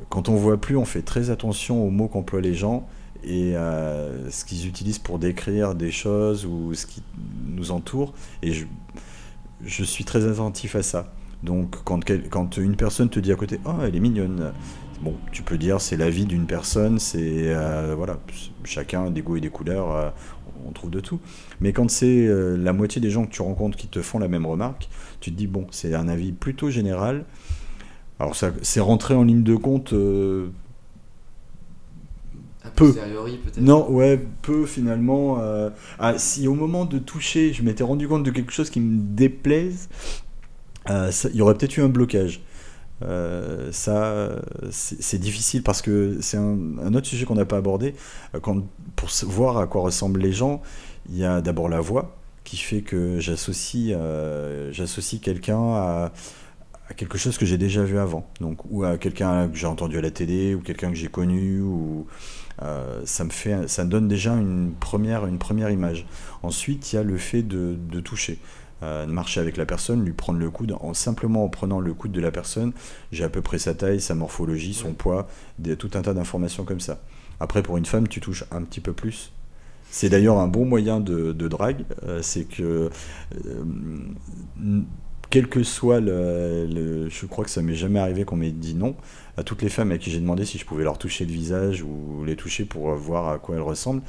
[0.09, 2.87] quand voit plus, on fait très attention aux mots qu'emploient les gens
[3.23, 7.03] et euh, ce qu'ils utilisent pour décrire des choses ou ce qui
[7.45, 8.13] nous entoure.
[8.41, 8.53] Et
[9.63, 11.13] je, suis très attentif à ça.
[11.43, 14.51] Donc quand, une personne te dit à côté, oh elle est mignonne,
[15.31, 18.17] tu peux dire c'est la vie d'une personne, c'est euh, voilà,
[18.63, 20.09] chacun a des goûts et des couleurs, euh,
[20.67, 21.19] on trouve de tout.
[21.61, 24.27] Mais quand c'est euh, la moitié des gens que tu rencontres qui te font la
[24.27, 27.25] même remarque, tu te dis bon, c'est un avis plutôt général.
[28.19, 29.93] Alors ça, c'est rentré en ligne de compte.
[29.93, 30.49] Euh,
[32.75, 32.93] peu.
[33.59, 35.37] Non, ouais, peu finalement.
[35.39, 35.69] Euh,
[35.99, 38.99] ah, si au moment de toucher, je m'étais rendu compte de quelque chose qui me
[38.99, 39.89] déplaise,
[40.89, 42.41] euh, il y aurait peut-être eu un blocage.
[43.01, 44.29] Euh, ça,
[44.71, 47.95] c'est difficile parce que c'est un, autre sujet qu'on n'a pas abordé.
[48.41, 48.63] Quand,
[48.95, 50.62] pour voir à quoi ressemblent les gens,
[51.09, 56.12] il y a d'abord la voix qui fait que j'associe euh, j'associe quelqu'un à,
[56.95, 58.27] quelque chose que j'ai déjà vu avant.
[58.41, 61.63] Donc, ou à quelqu'un que j'ai entendu à la télé, ou quelqu'un que j'ai connu,
[62.63, 66.07] euh, ça me fait, ça me donne déjà une première, une première image.
[66.41, 68.39] Ensuite, il y a le fait de toucher.
[68.81, 71.93] Euh, de marcher avec la personne, lui prendre le coude, en simplement en prenant le
[71.93, 72.71] coude de la personne,
[73.11, 76.63] j'ai à peu près sa taille, sa morphologie, son poids, des, tout un tas d'informations
[76.63, 77.01] comme ça.
[77.41, 79.33] Après, pour une femme, tu touches un petit peu plus.
[79.91, 82.89] C'est d'ailleurs un bon moyen de, de drague, euh, c'est que
[83.45, 83.63] euh,
[85.29, 88.75] quel que soit le, le, je crois que ça m'est jamais arrivé qu'on m'ait dit
[88.75, 88.95] non
[89.35, 91.81] à toutes les femmes à qui j'ai demandé si je pouvais leur toucher le visage
[91.81, 94.01] ou les toucher pour voir à quoi elles ressemblent,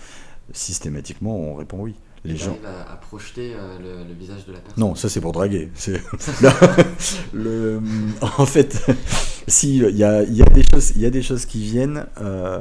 [0.52, 4.59] systématiquement on répond oui les gens à, à projeter euh, le, le, visage de la
[4.59, 4.83] personne.
[4.83, 5.70] Non, ça c'est pour draguer.
[7.33, 7.80] le,
[8.20, 8.85] en fait,
[9.48, 12.06] si il y a, y a, des choses, il y a des choses qui viennent.
[12.20, 12.61] Euh,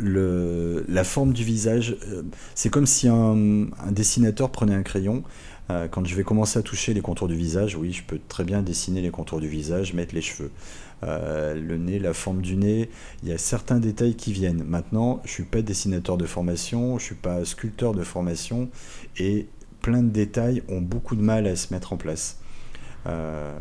[0.00, 2.22] le, la forme du visage, euh,
[2.54, 5.22] c'est comme si un, un, dessinateur prenait un crayon.
[5.90, 8.62] Quand je vais commencer à toucher les contours du visage, oui, je peux très bien
[8.62, 10.50] dessiner les contours du visage, mettre les cheveux.
[11.04, 12.90] Euh, le nez, la forme du nez,
[13.22, 14.64] il y a certains détails qui viennent.
[14.64, 18.68] Maintenant, je suis pas dessinateur de formation, je suis pas sculpteur de formation,
[19.16, 19.46] et
[19.80, 22.38] plein de détails ont beaucoup de mal à se mettre en place.
[23.06, 23.58] Euh,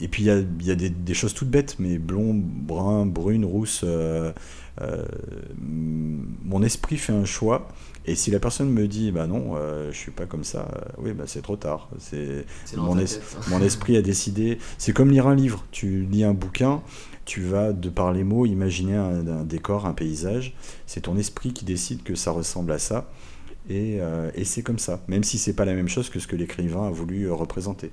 [0.00, 3.06] et puis il y a, y a des, des, choses toutes bêtes, mais blond, brun,
[3.06, 3.82] brune, rousse.
[3.84, 4.32] Euh,
[4.80, 5.04] euh,
[5.60, 7.68] mon esprit fait un choix.
[8.06, 11.12] Et si la personne me dit, bah non, euh, je suis pas comme ça, oui,
[11.12, 11.90] bah c'est trop tard.
[11.98, 13.42] C'est mon, es tête, hein.
[13.50, 14.58] mon esprit a décidé.
[14.78, 15.64] C'est comme lire un livre.
[15.70, 16.82] Tu lis un bouquin,
[17.26, 20.54] tu vas de par les mots imaginer un, un décor, un paysage.
[20.86, 23.10] C'est ton esprit qui décide que ça ressemble à ça.
[23.68, 24.00] Et,
[24.34, 26.88] et c'est comme ça, même si c'est pas la même chose que ce que l'écrivain
[26.88, 27.92] a voulu représenter.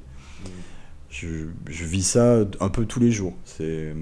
[1.21, 3.35] Je, vis ça un peu tous les jours.
[3.45, 3.95] C'est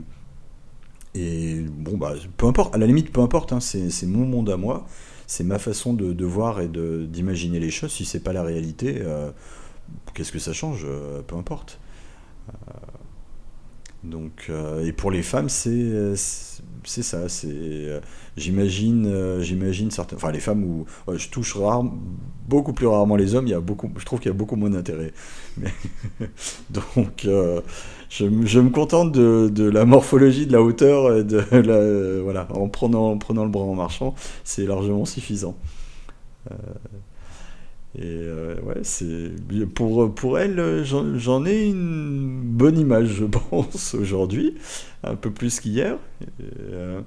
[1.17, 4.57] et bon bah peu importe, à la limite peu importe, hein, c'est mon monde à
[4.57, 4.85] moi
[5.27, 7.91] c'est ma façon de, voir et d'imaginer les choses.
[7.91, 9.31] Si c'est pas la réalité, euh,
[10.13, 10.85] qu'est-ce que ça change?
[10.85, 11.79] Euh, Peu importe.
[12.49, 12.71] Euh,
[14.03, 14.51] donc,
[14.83, 17.27] et pour les femmes, c'est c'est ça.
[17.27, 18.01] C'est
[18.37, 21.83] j'imagine j'imagine certaines, enfin les femmes où je touche rare,
[22.47, 23.47] beaucoup plus rarement les hommes.
[23.47, 25.13] Il y a beaucoup, je trouve qu'il y a beaucoup moins d'intérêt.
[26.69, 27.27] donc
[28.09, 33.11] je, je, me contente de, la morphologie, de la hauteur, de la, voilà, en prenant,
[33.11, 35.55] en prenant le bras en marchant, c'est largement suffisant.
[36.51, 36.55] Euh,
[37.97, 39.31] et euh, ouais, c'est
[39.73, 44.55] pour, pour elle, j'en ai une bonne image, je pense, aujourd'hui,
[45.03, 45.97] un peu plus qu'hier.
[46.71, 47.01] Euh,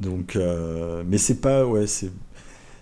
[0.00, 1.86] donc, euh, mais c'est pas, ouais,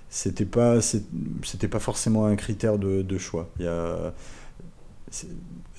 [0.09, 3.49] c'était pas c'était pas forcément un critère de, choix.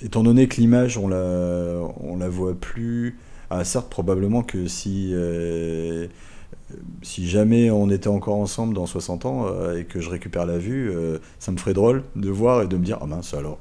[0.02, 3.18] Étant donné que l'image on la voit plus.
[3.50, 6.08] Ah, certes, probablement que si euh,
[7.02, 10.92] jamais on était encore ensemble dans 60 ans euh, et que je récupère la vue,
[11.38, 13.58] ça me ferait drôle de voir et de me dire ah mince alors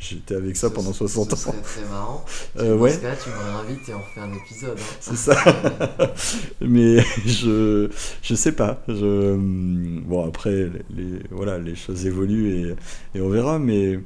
[0.00, 1.36] j'étais avec ça pendant 60 ans.
[1.36, 2.24] Ce serait très marrant.
[2.58, 2.98] Euh, ouais.
[2.98, 4.78] Cas tu me réinvites et on fait un épisode.
[4.78, 4.96] Hein.
[5.00, 5.36] C'est ça.
[6.60, 7.90] Mais je
[8.22, 8.82] je sais pas.
[8.88, 12.70] Je bon après les, voilà les choses évoluent
[13.14, 13.58] et, et on verra.
[13.58, 14.00] Mais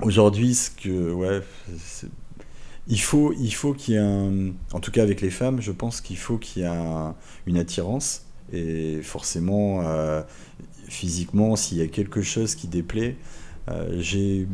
[0.00, 1.42] aujourd'hui ce que ouais
[2.86, 4.52] il faut, il faut qu'il y ait un.
[4.72, 7.12] En tout cas, avec les femmes, je pense qu'il faut qu'il y ait
[7.46, 8.26] une attirance.
[8.52, 10.22] Et forcément, euh,
[10.88, 13.16] physiquement, s'il y a quelque chose qui déplaît,
[13.96, 14.46] j'ai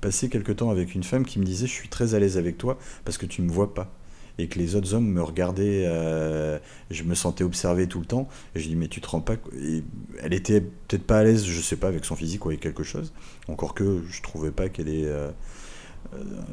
[0.00, 2.58] passé quelque temps avec une femme qui me disait Je suis très à l'aise avec
[2.58, 3.92] toi parce que tu ne me vois pas.
[4.38, 6.58] Et que les autres hommes me regardaient, euh,
[6.90, 8.28] je me sentais observé tout le temps.
[8.54, 9.34] Et je dis Mais tu te rends pas.
[9.60, 9.82] Et
[10.22, 12.82] elle était peut-être pas à l'aise, je sais pas, avec son physique ou avec quelque
[12.82, 13.12] chose.
[13.48, 15.30] Encore que je trouvais pas qu'elle est euh,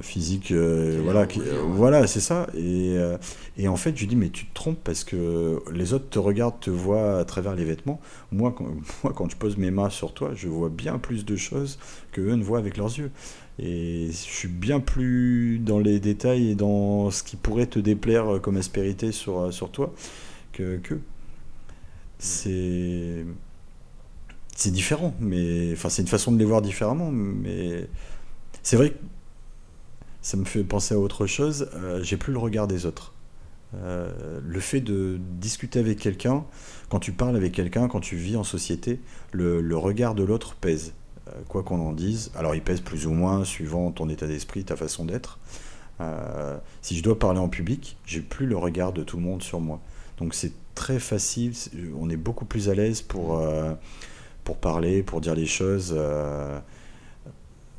[0.02, 1.28] physique euh, voilà
[1.70, 2.48] voilà c'est ça.
[2.54, 3.18] Et, euh,
[3.58, 6.20] et, en fait je lui dis mais tu te trompes parce que les autres te
[6.20, 8.00] regardent te voient à travers les vêtements.
[8.32, 8.68] Moi quand,
[9.04, 11.80] moi quand je pose mes mains sur toi je vois bien plus de choses
[12.12, 13.12] que eux ne voient avec leurs yeux.
[13.60, 18.40] Et je suis bien plus dans les détails et dans ce qui pourrait te déplaire
[18.42, 19.94] comme aspérité sur, sur toi
[20.54, 21.00] que, que.
[22.20, 23.26] c'est
[24.56, 27.88] c'est différent mais enfin c'est une façon de les voir différemment mais
[28.64, 28.98] c'est vrai que
[30.28, 31.70] ça me fait penser à autre chose.
[31.76, 33.14] Euh, j'ai plus le regard des autres.
[33.76, 36.44] Euh, le fait de discuter avec quelqu'un,
[36.90, 39.00] quand tu parles avec quelqu'un, quand tu vis en société,
[39.32, 40.92] le, regard de l'autre pèse.
[41.30, 44.66] Euh, quoi qu'on en dise, alors il pèse plus ou moins suivant ton état d'esprit,
[44.66, 45.40] ta façon d'être.
[46.82, 49.62] si je dois parler en public, j'ai plus le regard de tout le monde sur
[49.62, 49.80] moi.
[50.18, 51.54] Donc c'est très facile,
[51.98, 53.42] on est beaucoup plus à l'aise pour,
[54.44, 55.98] pour parler, pour dire les choses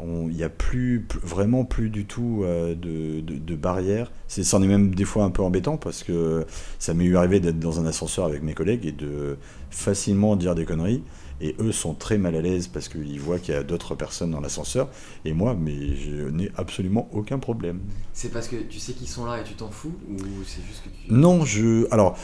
[0.00, 4.12] il n'y a plus, vraiment plus du tout euh, de, de, barrières.
[4.28, 6.46] C'en est, est, même des fois un peu embêtant parce que
[6.78, 9.36] ça m'est eu arrivé d'être dans un ascenseur avec mes collègues et de
[9.70, 11.02] facilement dire des conneries.
[11.40, 14.32] Et eux sont très mal à l'aise parce qu'ils voient qu'il y a d'autres personnes
[14.32, 14.88] dans l'ascenseur.
[15.24, 17.80] Et moi, mais je n'ai absolument aucun problème.
[18.12, 20.82] C'est parce que tu sais qu'ils sont là et tu t'en fous Ou c'est juste
[20.82, 21.12] que tu...
[21.12, 21.86] Non, je...
[21.92, 22.18] Alors,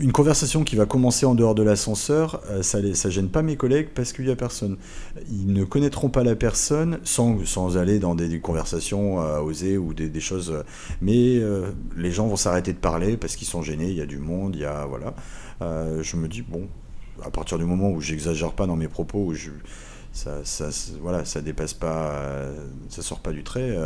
[0.00, 3.56] une conversation qui va commencer en dehors de l'ascenseur, euh, ça, ça gêne pas mes
[3.56, 4.76] collègues parce qu'il y a personne.
[5.30, 10.20] Ils ne connaîtront pas la personne sans, aller dans des, conversations à oser ou des,
[10.20, 10.64] choses.
[11.00, 13.88] Mais euh, les gens vont s'arrêter de parler parce qu'ils sont gênés.
[13.88, 15.14] Il y a du monde, il y a voilà.
[15.62, 16.68] Euh, je me dis bon,
[17.24, 19.32] à partir du moment où j'exagère pas dans mes propos,
[20.12, 20.68] ça, ça,
[21.00, 22.12] voilà, ça dépasse pas,
[22.88, 23.76] ça sort pas du trait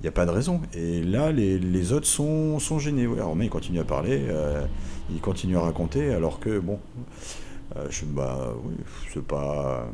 [0.00, 0.60] il n'y a pas de raison.
[0.74, 3.06] Et là, les, les autres sont, sont gênés.
[3.06, 4.64] Ouais, alors, mais ils continuent à parler, euh,
[5.10, 6.78] ils continuent à raconter, alors que, bon,
[7.76, 8.74] euh, je, bah, oui,
[9.12, 9.90] c'est pas.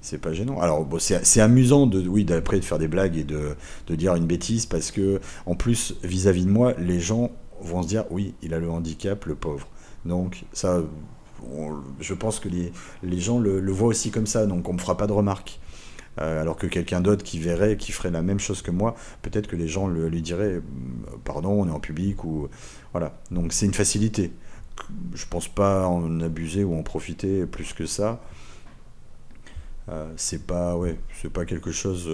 [0.00, 0.60] C'est pas gênant.
[0.60, 3.56] Alors, bon, c'est amusant de, oui, d'après de faire des blagues et de,
[3.88, 7.88] de, dire une bêtise parce que, en plus, vis-à-vis de moi, les gens vont se
[7.88, 9.66] dire, oui, il a le handicap, le pauvre.
[10.04, 10.80] Donc, ça,
[12.00, 14.78] je pense que les, les gens le, le, voient aussi comme ça, donc on me
[14.78, 15.58] fera pas de remarques.
[16.20, 19.46] Euh, alors que quelqu'un d'autre qui verrait, qui ferait la même chose que moi, peut-être
[19.46, 20.62] que les gens le, lui diraient euh,
[21.24, 22.48] pardon, on est en public ou
[22.92, 23.16] voilà.
[23.30, 24.32] Donc c'est une facilité.
[25.14, 28.20] Je pense pas en abuser ou en profiter plus que ça.
[29.88, 32.08] Euh, c'est pas ouais, c'est pas quelque chose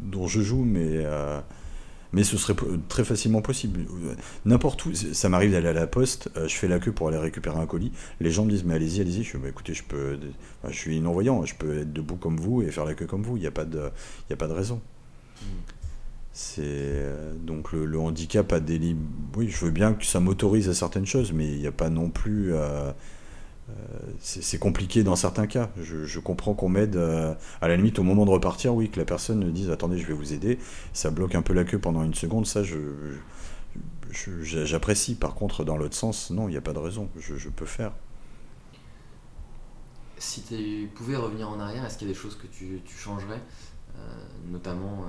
[0.00, 1.04] dont je joue, mais
[2.12, 2.54] mais ce serait
[2.88, 3.80] très facilement possible.
[4.44, 7.18] N'importe où, ça m'arrive d'aller à la poste, euh, je fais la queue pour aller
[7.18, 9.82] récupérer un colis, les gens me disent mais allez-y, allez-y, je suis bah, écoutez, je
[9.84, 10.18] peux,
[10.68, 13.36] je suis non-voyant, je peux être debout comme vous et faire la queue comme vous,
[13.36, 13.90] il n'y a, pas de,
[14.28, 14.80] il a pas de raison.
[16.38, 18.94] C'est euh, donc le, handicap a des
[19.34, 21.88] Oui, je veux bien que ça m'autorise à certaines choses, mais il n'y a pas
[21.88, 22.54] non plus.
[22.54, 22.92] Euh,
[24.20, 25.70] c'est compliqué dans certains cas.
[25.76, 29.04] Je, comprends qu'on m'aide euh, à la limite au moment de repartir, oui, que la
[29.04, 30.58] personne me dise attendez, je vais vous aider.
[30.92, 32.78] Ça bloque un peu la queue pendant une seconde, ça je,
[34.42, 35.14] j'apprécie.
[35.14, 37.08] Par contre, dans l'autre sens, non, il n'y a pas de raison.
[37.18, 37.92] Je, peux faire.
[40.18, 43.40] Si tu pouvais revenir en arrière, est-ce qu'il y a des choses que tu, changerais
[43.96, 44.00] euh,
[44.50, 45.04] Notamment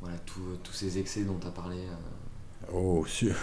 [0.00, 1.78] voilà, tous ces excès dont tu as parlé
[2.72, 3.34] Oh, sûr.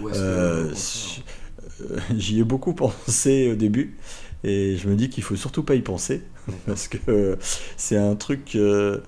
[0.00, 0.74] Euh,
[2.16, 3.96] j'y ai beaucoup pensé au début
[4.44, 6.22] et je me dis qu'il faut surtout pas y penser
[6.66, 7.38] parce que
[7.76, 8.54] c'est un truc.
[8.54, 8.98] Euh,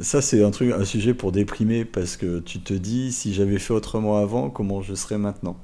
[0.00, 3.58] ça, c'est un truc, un sujet pour déprimer parce que tu te dis si j'avais
[3.58, 5.58] fait autrement avant, comment je serais maintenant?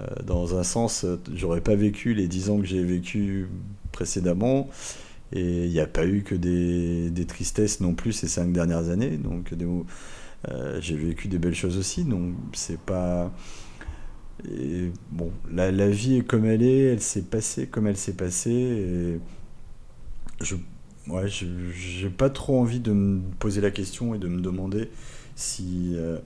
[0.00, 3.48] Euh, dans un sens, j'aurais pas vécu les 10 ans que j'ai vécu
[3.90, 4.68] précédemment
[5.32, 8.88] et il n'y a pas eu que des, des, tristesses non plus ces cinq dernières
[8.88, 9.18] années.
[9.18, 9.52] Donc,
[10.80, 12.04] j'ai vécu des belles choses aussi.
[12.04, 13.32] Donc, c'est pas
[14.44, 19.18] et bon, la, vie est comme elle est, elle s'est passée comme elle s'est passée.
[20.40, 20.54] Je
[21.08, 21.28] ouais,
[22.16, 24.90] pas trop envie de me poser la question et de me demander
[25.34, 26.18] si euh,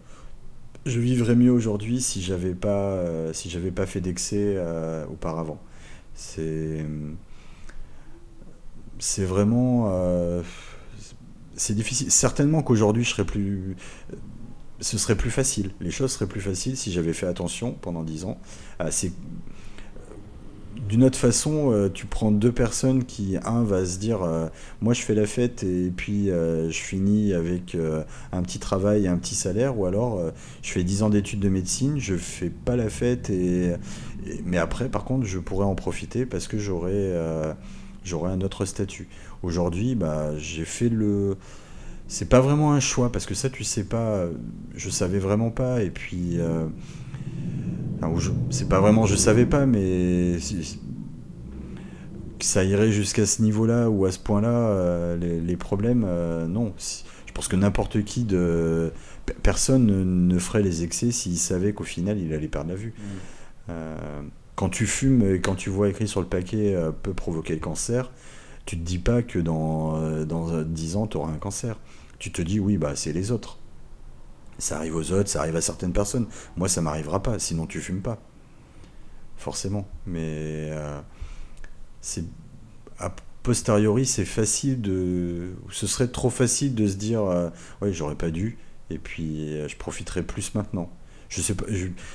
[0.87, 5.61] je vivrais mieux aujourd'hui si j'avais pas, euh, si j'avais pas fait d'excès euh, auparavant.
[6.15, 6.85] C'est,
[8.99, 9.91] c'est vraiment,
[11.57, 12.11] c'est difficile.
[12.11, 13.77] Certainement qu'aujourd'hui je serais plus,
[14.83, 15.71] ce serait plus facile.
[15.81, 18.39] Les choses seraient plus faciles si j'avais fait attention pendant dix ans.
[18.91, 19.13] c'est
[20.89, 24.49] d'une autre façon, euh, tu prends deux personnes qui, un va se dire, euh,
[24.81, 27.77] moi je fais la fête et puis euh, je finis avec
[28.33, 30.21] un petit travail et un petit salaire, ou alors
[30.63, 33.73] je fais 10 ans d'études de médecine, je fais pas la fête, et,
[34.45, 37.13] mais après par contre je pourrais en profiter parce que j'aurais
[38.05, 39.09] j'aurais un autre statut.
[39.43, 41.37] Aujourd'hui, bah, j'ai fait le...
[42.13, 44.27] C'est pas vraiment un choix parce que ça tu sais pas,
[44.75, 46.39] je savais vraiment pas, et puis
[48.51, 50.39] c'est pas vraiment je savais pas, mais
[52.43, 56.75] que ça irait jusqu'à ce niveau-là ou à ce point-là, euh, les, problèmes, euh, non.
[56.77, 58.93] Je pense que n'importe qui de
[59.45, 62.95] personne ne, ferait les excès s'il savait qu'au final il allait perdre la vue.
[62.99, 63.03] Mm.
[63.71, 64.23] Euh,
[64.57, 68.11] quand tu fumes et quand tu vois écrit sur le paquet peut provoquer le cancer,
[68.67, 71.79] tu te dis pas que dans, dans 10 ans tu auras un cancer.
[72.23, 73.59] Tu te dis oui bah c'est les autres.
[74.57, 76.29] Ça arrive aux autres, ça arrive à certaines personnes.
[76.57, 78.23] Moi, ça m'arrivera pas, sinon tu fumes pas.
[79.37, 79.89] Forcément.
[80.07, 81.01] Mais euh,
[82.01, 82.23] c'est
[83.01, 85.55] a posteriori, c'est facile de.
[85.73, 88.57] Ce serait trop facile de se dire euh, Ouais, j'aurais pas dû,
[88.91, 90.93] et puis euh, je profiterai plus maintenant.
[91.29, 91.65] Je sais pas,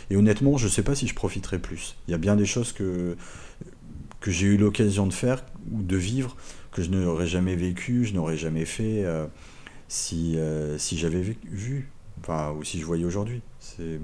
[0.10, 1.98] et honnêtement, je sais pas si je profiterai plus.
[2.08, 3.18] Il y a bien des choses que,
[4.22, 6.38] que j'ai eu l'occasion de faire ou de vivre
[6.72, 9.04] que je n'aurais jamais vécu, je n'aurais jamais fait
[9.88, 10.38] si,
[10.78, 11.90] si j'avais vu.
[12.20, 13.42] Enfin, ou si je voyais aujourd'hui.
[13.60, 14.00] C'est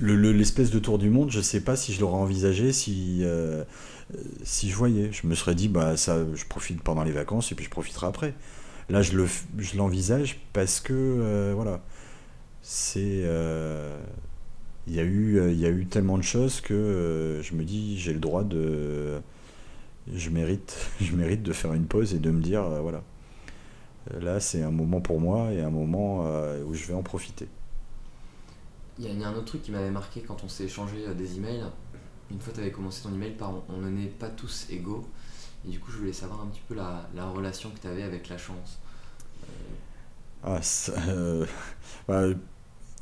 [0.00, 3.64] l'espèce de tour du monde, je sais pas si je l'aurais envisagé si euh,
[4.42, 5.12] si je voyais.
[5.12, 8.06] Je me serais dit bah ça, je profite pendant les vacances et puis je profiterai
[8.06, 8.34] après.
[8.88, 9.26] Là, je le
[9.58, 11.82] je l'envisage parce que euh, voilà,
[12.62, 14.00] c'est euh,
[14.86, 17.98] il y a eu il y a eu tellement de choses que je me dis
[17.98, 19.20] j'ai le droit de
[20.12, 23.04] je mérite je mérite de faire une pause et de me dire voilà
[24.08, 27.48] Là, c'est un moment pour moi et un moment euh, où je vais en profiter.
[28.98, 31.36] Il y, a un autre truc qui m'avait marqué quand on s'est échangé euh, des
[31.36, 31.64] emails.
[32.30, 35.06] Une fois, tu avais commencé ton email par on n'est pas tous égaux.
[35.66, 38.28] Et du coup, je voulais savoir un petit peu la, relation que tu avais avec
[38.28, 38.78] la chance.
[40.42, 40.60] Ah,
[42.08, 42.24] bah,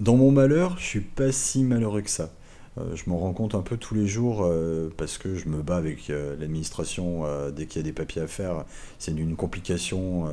[0.00, 2.30] dans mon malheur, je suis pas si malheureux que ça.
[2.78, 5.62] Euh, je m'en rends compte un peu tous les jours euh, parce que je me
[5.62, 8.64] bats avec euh, l'administration dès qu'il y a des papiers à faire.
[8.98, 10.26] C'est une complication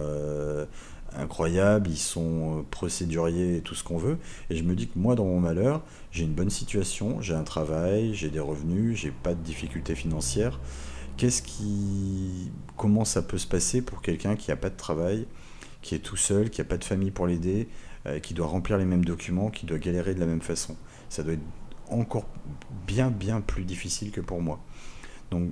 [1.17, 4.17] incroyable, ils sont procéduriers et tout ce qu'on veut.
[4.49, 5.81] Et je me dis que moi, dans mon malheur,
[6.12, 10.60] j'ai une bonne situation, j'ai un travail, j'ai des revenus, j'ai pas de difficultés financières.
[11.17, 15.25] Qu'est-ce qui, comment ça peut se passer pour quelqu'un qui n'a pas de travail,
[15.81, 17.69] qui est tout seul, qui n'a pas de famille pour l'aider,
[18.21, 20.75] qui doit remplir les mêmes documents, qui doit galérer de la même façon?
[21.10, 21.41] Ça doit être
[21.89, 22.25] encore
[22.87, 24.59] bien, bien plus difficile que pour moi.
[25.31, 25.51] Donc,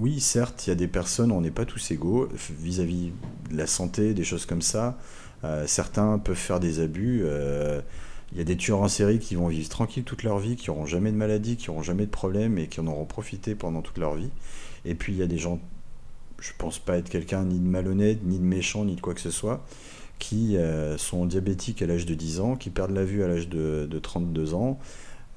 [0.00, 2.28] oui, certes, il y a des personnes, on n'est pas tous égaux
[2.60, 3.10] vis-à-vis
[3.50, 4.96] de la santé, des choses comme ça.
[5.44, 7.22] Euh, certains peuvent faire des abus.
[7.24, 7.80] Euh,
[8.32, 10.70] il y a des tueurs en série qui vont vivre tranquilles toute leur vie, qui
[10.70, 13.82] n'auront jamais de maladie, qui n'auront jamais de problème et qui en auront profité pendant
[13.82, 14.30] toute leur vie.
[14.84, 15.60] Et puis il y a des gens,
[16.38, 19.20] je pense pas être quelqu'un ni de malhonnête, ni de méchant, ni de quoi que
[19.20, 19.64] ce soit,
[20.18, 23.48] qui euh, sont diabétiques à l'âge de 10 ans, qui perdent la vue à l'âge
[23.48, 24.78] de, de 32 ans,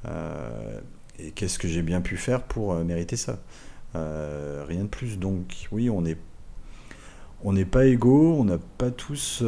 [0.06, 3.40] et qu'est-ce que j'ai bien pu faire pour euh, mériter ça?
[3.96, 5.18] Euh, Rien de plus.
[5.20, 6.04] Donc oui, on
[7.44, 9.44] on n'est pas égaux, on n'a pas tous.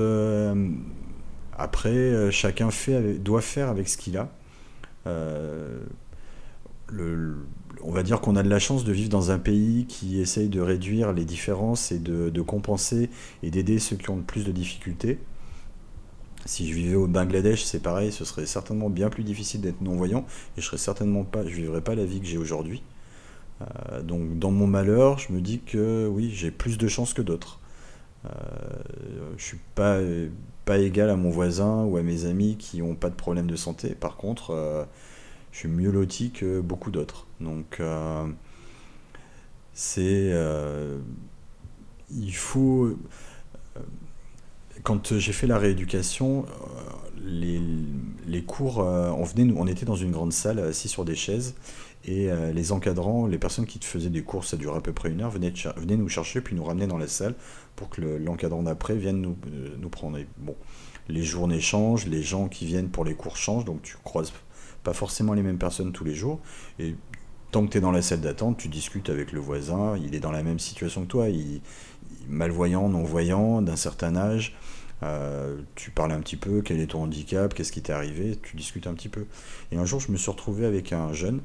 [1.58, 4.30] après, chacun fait doit faire avec ce qu'il a.
[7.86, 10.50] On va dire qu'on a de la chance de vivre dans un pays qui essaye
[10.50, 13.12] de réduire les différences et de compenser
[13.44, 15.20] et d'aider ceux qui ont le plus de difficultés.
[16.45, 20.25] Si je vivais au Bangladesh, c'est pareil, ce serait certainement bien plus difficile d'être non-voyant
[20.58, 22.84] et je serais certainement pas, je vivrais pas la vie que j'ai aujourd'hui.
[23.62, 27.21] Euh, donc dans mon malheur, je me dis que oui, j'ai plus de chance que
[27.21, 27.60] d'autres.
[28.25, 28.29] Euh,
[29.38, 29.99] je suis pas
[30.65, 33.55] pas égal à mon voisin ou à mes amis qui n'ont pas de problème de
[33.57, 33.95] santé.
[33.95, 34.86] Par contre, euh,
[35.51, 37.28] je suis mieux loti que beaucoup d'autres.
[37.41, 38.26] Donc euh,
[39.74, 40.34] c'est
[42.09, 42.95] il faut
[44.82, 47.59] quand j'ai fait la rééducation, euh,
[48.28, 51.55] les, cours, euh, on, venait, on était dans une grande salle assis sur des chaises
[52.05, 54.91] et euh, les encadrants, les personnes qui te faisaient des cours, ça durait à peu
[54.91, 57.36] près une heure, venaient, venaient nous chercher puis nous ramener dans la salle
[57.76, 60.19] pour que l'encadrant d'après vienne nous, prendre.
[60.38, 60.55] bon,
[61.07, 64.34] les journées changent, les gens qui viennent pour les cours changent, donc tu croises
[64.84, 66.39] pas forcément les mêmes personnes tous les jours.
[66.78, 66.95] Et
[67.51, 70.19] tant que tu es dans la salle d'attente, tu discutes avec le voisin, il est
[70.19, 71.30] dans la même situation que toi,
[72.28, 74.55] malvoyant, non-voyant, d'un certain âge.
[75.03, 78.55] Euh, tu parles un petit peu, quel est ton handicap, qu'est-ce qui t'est arrivé, tu
[78.55, 79.26] discutes un petit peu.
[79.71, 81.41] Et un jour, je me suis retrouvé avec un jeune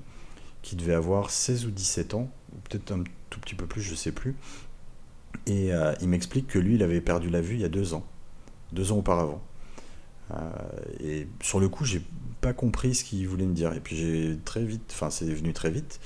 [0.62, 2.30] qui devait avoir 16 ou 17 ans,
[2.68, 4.36] peut-être un tout petit peu plus, je sais plus.
[5.46, 7.94] Et euh, il m'explique que lui, il avait perdu la vue il y a deux
[7.94, 8.04] ans,
[8.72, 9.42] deux ans auparavant.
[10.30, 10.50] Euh,
[11.00, 12.02] et sur le coup, j'ai
[12.40, 13.72] pas compris ce qu'il voulait me dire.
[13.72, 16.00] Et puis j'ai très vite, enfin c'est venu très vite,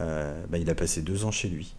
[0.00, 1.74] bah, il a passé deux ans chez lui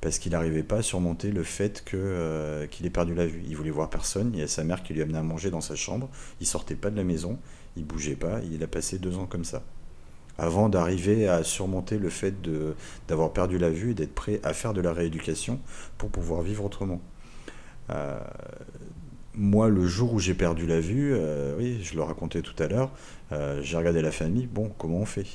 [0.00, 3.42] parce qu'il n'arrivait pas à surmonter le fait euh, qu'il ait perdu la vue.
[3.48, 5.60] Il voulait voir personne, il y a sa mère qui lui amenait à manger dans
[5.60, 6.08] sa chambre,
[6.40, 7.38] il sortait pas de la maison,
[7.76, 9.62] il bougeait pas, il a passé deux ans comme ça.
[10.38, 12.34] Avant d'arriver à surmonter le fait
[13.08, 15.60] d'avoir perdu la vue et d'être prêt à faire de la rééducation
[15.96, 17.00] pour pouvoir vivre autrement.
[17.88, 18.18] Euh,
[19.32, 22.66] moi, le jour où j'ai perdu la vue, euh, oui, je le racontais tout à
[22.66, 22.90] l'heure,
[23.62, 25.26] j'ai regardé la famille, bon, comment on fait?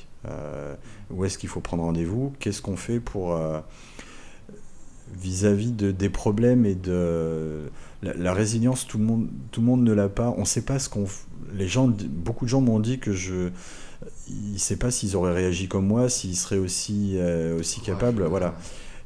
[1.10, 2.32] Où est-ce qu'il faut prendre rendez-vous?
[2.38, 3.36] Qu'est-ce qu'on fait pour
[5.20, 7.70] vis-à-vis de, des problèmes et de
[8.02, 10.34] la, résilience, tout le monde, tout le monde ne l'a pas.
[10.36, 11.06] On ne sait pas ce qu'on.
[11.54, 13.50] Les gens, beaucoup de gens m'ont dit que je,
[14.28, 18.24] ils ne savent pas s'ils auraient réagi comme moi, s'ils seraient aussi, euh, aussi capables.
[18.24, 18.54] voilà.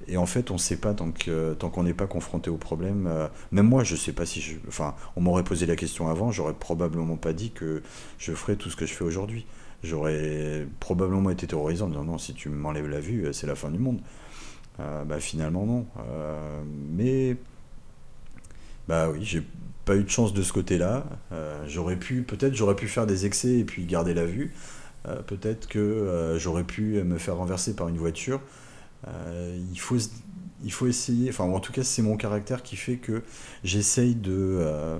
[0.09, 2.57] Et en fait, on ne sait pas tant qu'on tant qu'on n'est pas confronté au
[2.57, 3.09] problème.
[3.09, 4.57] Euh, même moi, je ne sais pas si je.
[4.68, 7.82] Enfin, on m'aurait posé la question avant, j'aurais probablement pas dit que
[8.18, 9.47] je ferais tout ce que je fais aujourd'hui.
[9.82, 13.70] J'aurais probablement été terrorisant en disant non, si tu m'enlèves la vue, c'est la fin
[13.70, 14.01] du monde.
[14.81, 15.87] Euh, bah, finalement non.
[15.99, 16.62] Euh,
[16.93, 17.37] mais
[18.89, 19.43] bah oui, j'ai
[19.85, 21.05] pas eu de chance de ce côté-là.
[21.33, 24.53] Euh, j'aurais pu, peut-être j'aurais pu faire des excès et puis garder la vue.
[25.27, 28.41] peut-être que j'aurais pu me faire renverser par une voiture.
[29.07, 33.22] il faut essayer, enfin en tout cas c'est mon caractère qui fait que
[33.62, 34.99] j'essaye de,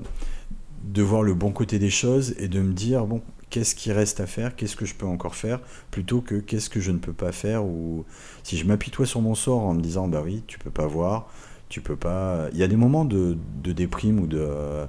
[0.85, 3.21] de voir le bon côté des choses et de me dire bon
[3.51, 6.81] qu'est-ce qui reste à faire, qu'est-ce que je peux encore faire, plutôt que qu'est-ce que
[6.81, 7.65] je ne peux pas faire.
[7.65, 8.05] Ou
[8.43, 10.87] si je m'appuie toi sur mon sort en me disant bah oui, tu peux pas
[10.87, 11.29] voir,
[11.69, 12.49] tu peux pas.
[12.53, 14.87] Il y a des moments de, déprime ou de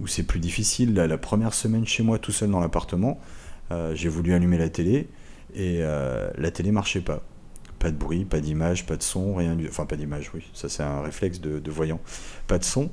[0.00, 0.94] où, c'est plus difficile.
[0.94, 3.18] la première semaine chez moi tout seul dans l'appartement,
[3.70, 5.08] euh, j'ai voulu allumer la télé
[5.54, 7.22] et euh, la télé marchait pas.
[7.78, 9.68] Pas de bruit, pas d'image, pas de son, rien du.
[9.68, 12.00] Enfin, pas d'image, oui, ça c'est un réflexe de, de voyant.
[12.46, 12.90] Pas de son.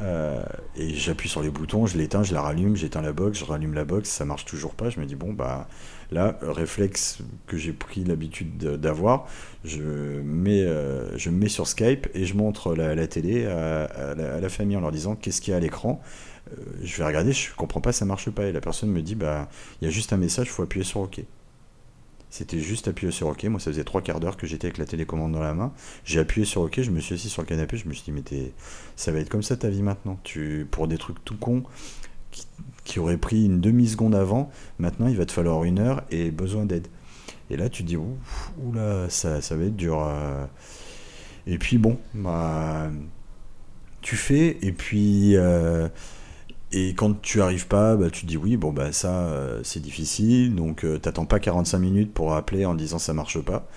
[0.00, 0.42] Euh,
[0.76, 3.74] et j'appuie sur les boutons, je l'éteins, je la rallume, j'éteins la box, je rallume
[3.74, 4.90] la box, ça marche toujours pas.
[4.90, 5.68] Je me dis, bon, bah
[6.10, 9.28] là, réflexe que j'ai pris l'habitude d'avoir,
[9.64, 14.76] je, euh, je me mets sur Skype et je montre la, télé à, la, famille
[14.76, 16.00] en leur disant qu'est-ce qu'il y a à l'écran?
[16.50, 18.46] Euh, je vais regarder, je comprends pas, ça marche pas.
[18.46, 19.48] Et la personne me dit, bah
[19.80, 21.20] il y a juste un message, faut appuyer sur OK.
[22.32, 23.44] C'était juste appuyer sur OK.
[23.44, 25.70] Moi, ça faisait trois quarts d'heure que j'étais avec la télécommande dans la main.
[26.06, 28.10] J'ai appuyé sur OK, je me suis assis sur le canapé, je me suis dit,
[28.10, 28.22] mais
[28.96, 30.18] ça va être comme ça ta vie maintenant.
[30.24, 31.62] Tu, pour des trucs tout cons
[32.84, 36.64] qui, auraient pris une demi-seconde avant, maintenant il va te falloir une heure et besoin
[36.64, 36.88] d'aide.
[37.50, 40.02] Et là, tu te dis, oula, ça, ça va être dur.
[40.02, 40.46] Euh.
[41.46, 42.90] Et puis bon, bah,
[44.00, 45.36] tu fais, et puis.
[45.36, 45.86] Euh,
[46.72, 49.80] et quand tu arrives pas, bah, tu te dis oui, bon bah ça euh, c'est
[49.80, 53.68] difficile, donc euh, t'attends pas 45 minutes pour appeler en disant ça marche pas.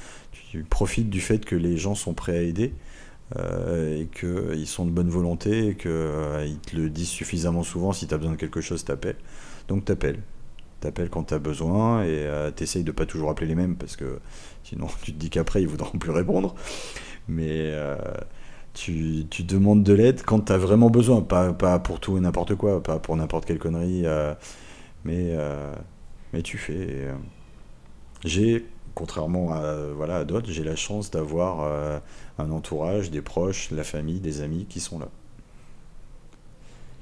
[0.52, 2.74] Tu profites du fait que les gens sont prêts à aider
[3.38, 8.08] euh, et qu'ils sont de bonne volonté et qu'ils te le disent suffisamment souvent si
[8.08, 9.18] tu as besoin de quelque chose, t'appelles.
[9.68, 10.22] Donc t'appelles.
[10.80, 14.20] T'appelles quand t'as besoin et t'essayes de pas toujours appeler les mêmes parce que
[14.64, 16.56] sinon tu te dis qu'après ils voudront plus répondre.
[17.28, 17.74] Mais
[18.76, 22.20] tu, tu, demandes de l'aide quand tu as vraiment besoin, pas, pas pour tout et
[22.20, 24.36] n'importe quoi, pas pour n'importe quelle connerie, euh,
[25.04, 25.74] mais, euh,
[26.34, 26.88] mais tu fais.
[26.90, 27.16] Euh,
[28.24, 32.02] j'ai, contrairement à, voilà, à d'autres, j'ai la chance d'avoir
[32.38, 35.10] un entourage, des proches, la famille, des amis qui sont là.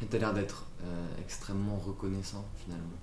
[0.02, 0.68] Et tu as l'air d'être
[1.20, 3.03] extrêmement reconnaissant finalement.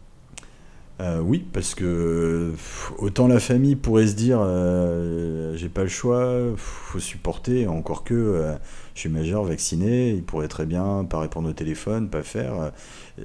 [1.00, 2.52] Euh, oui, parce que
[2.98, 8.12] autant la famille pourrait se dire euh, j'ai pas le choix, faut supporter, encore que
[8.12, 8.54] euh,
[8.94, 12.72] je suis majeur, vacciné, il pourrait très bien pas répondre au téléphone, pas faire.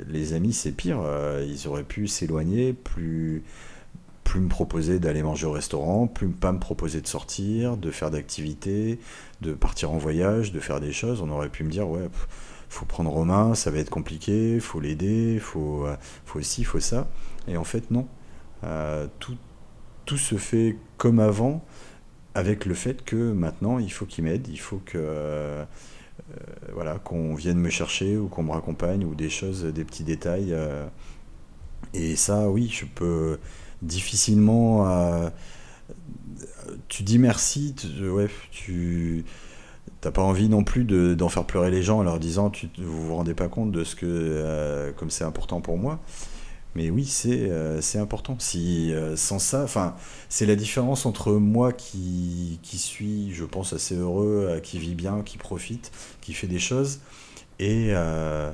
[0.07, 0.99] Les amis, c'est pire,
[1.45, 3.43] ils auraient pu s'éloigner, plus,
[4.23, 8.09] plus me proposer d'aller manger au restaurant, plus pas me proposer de sortir, de faire
[8.09, 8.99] d'activités,
[9.41, 11.21] de partir en voyage, de faire des choses.
[11.21, 12.07] On aurait pu me dire ouais,
[12.69, 15.86] faut prendre Romain, ça va être compliqué, faut l'aider, faut,
[16.26, 17.07] faut ci, faut ça.
[17.47, 18.07] Et en fait, non.
[18.63, 19.35] Euh, tout,
[20.05, 21.63] tout se fait comme avant,
[22.33, 24.97] avec le fait que maintenant, il faut qu'il m'aide, il faut que.
[24.97, 25.65] Euh,
[26.73, 30.53] voilà, qu'on vienne me chercher ou qu'on me raccompagne ou des choses, des petits détails.
[30.53, 30.87] Euh.
[31.93, 33.37] et ça, oui, je peux
[33.81, 35.29] difficilement.
[36.87, 39.25] tu dis merci, tu, ouais, tu
[40.01, 43.07] t'as pas envie non plus d'en faire pleurer les gens en leur disant tu vous
[43.07, 45.99] vous rendez pas compte de ce que comme c'est important pour moi
[46.76, 48.36] Mais oui, c'est euh, important.
[48.39, 49.95] Si, euh, sans ça, enfin,
[50.28, 54.93] c'est la différence entre moi qui, qui suis, je pense, assez heureux, euh, qui vit
[54.93, 56.99] bien, qui profite, qui fait des choses,
[57.59, 58.51] et euh,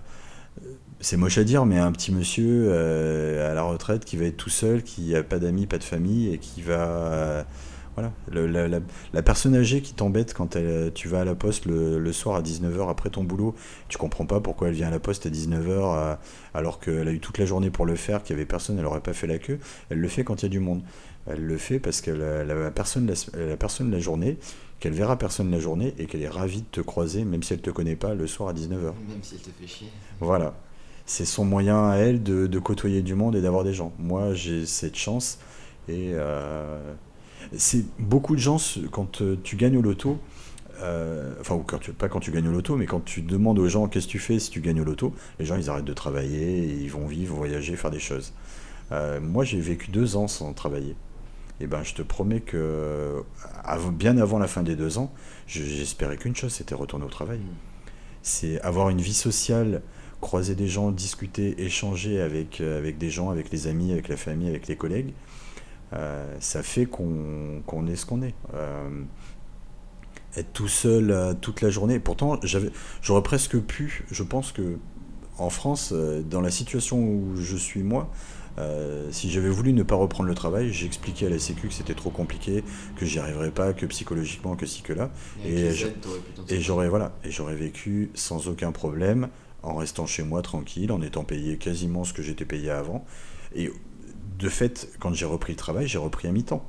[0.99, 4.51] c'est moche à dire, mais un petit monsieur à la retraite qui va être tout
[4.51, 7.45] seul, qui a pas d'amis, pas de famille, et qui va.
[7.97, 8.79] Euh, voilà, Le- la, la-
[9.13, 12.35] la personne âgée qui t'embête quand elle- tu vas à la poste le, le soir
[12.35, 13.55] à 19h après ton boulot,
[13.89, 16.17] tu comprends pas pourquoi elle vient à la poste à 19h
[16.53, 18.85] alors qu'elle a eu toute la journée pour le faire, qu'il y avait personne, elle
[18.85, 19.59] aurait pas fait la queue.
[19.89, 20.81] Elle le fait quand il y a du monde.
[21.27, 24.37] Elle le fait parce qu'elle a la personne la, la personne la journée,
[24.79, 27.61] qu'elle verra personne la journée et qu'elle est ravie de te croiser, même si elle
[27.61, 28.93] te connaît pas, le soir à 19h.
[29.07, 29.87] Même s'il te fait chier.
[30.19, 30.55] Voilà.
[31.05, 33.93] C'est son moyen à elle de, de côtoyer du monde et d'avoir des gens.
[33.99, 35.37] Moi, j'ai cette chance.
[35.87, 36.79] Et euh,
[37.55, 38.57] c'est beaucoup de gens,
[38.91, 40.17] quand euh, tu gagnes au loto,
[40.81, 43.59] euh, enfin, ou quand tu, pas quand tu gagnes au loto, mais quand tu demandes
[43.59, 45.85] aux gens qu'est-ce que tu fais si tu gagnes au loto, les gens ils arrêtent
[45.85, 48.33] de travailler, ils vont vivre, voyager, faire des choses.
[48.91, 50.95] Euh, moi, j'ai vécu deux ans sans travailler.
[51.59, 53.21] Et ben, je te promets que
[53.93, 55.13] bien avant la fin des deux ans,
[55.47, 57.39] je- j'espérais qu'une chose, c'était retourner au travail.
[58.23, 59.81] C'est avoir une vie sociale,
[60.19, 64.49] croiser des gens, discuter, échanger avec, avec des gens, avec les amis, avec la famille,
[64.49, 65.13] avec les collègues.
[65.93, 68.35] Euh, ça fait qu'on est ce qu'on est.
[68.53, 69.03] Euh,
[70.37, 71.99] être tout seul euh, toute la journée.
[71.99, 72.39] Pourtant,
[73.01, 74.77] j'aurais presque pu, je pense que
[75.37, 78.09] en France, euh, dans la situation où je suis moi,
[78.59, 81.93] euh, si j'avais voulu ne pas reprendre le travail, j'expliquais à la Sécu que c'était
[81.93, 82.63] trop compliqué,
[82.97, 85.09] que j'y arriverais pas, que psychologiquement, que si, que là.
[85.45, 85.71] Et
[86.49, 89.29] Et j'aurais voilà, et j'aurais vécu sans aucun problème,
[89.63, 93.05] en restant chez moi tranquille, en étant payé quasiment ce que j'étais payé avant.
[93.55, 93.71] Et
[94.41, 96.67] de fait, quand j'ai repris le travail, j'ai repris à mi-temps.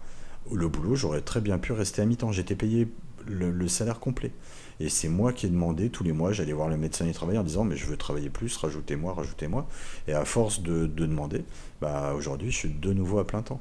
[0.52, 2.32] Le boulot, j'aurais très bien pu rester à mi-temps.
[2.32, 2.88] J'étais payé
[3.26, 4.32] le, salaire complet.
[4.80, 7.38] Et c'est moi qui ai demandé tous les mois, j'allais voir le médecin du travail
[7.38, 9.68] en disant mais je veux travailler plus, rajoutez-moi, rajoutez-moi.
[10.08, 11.44] Et à force de, de demander,
[11.80, 13.60] bah aujourd'hui je suis de nouveau à plein temps.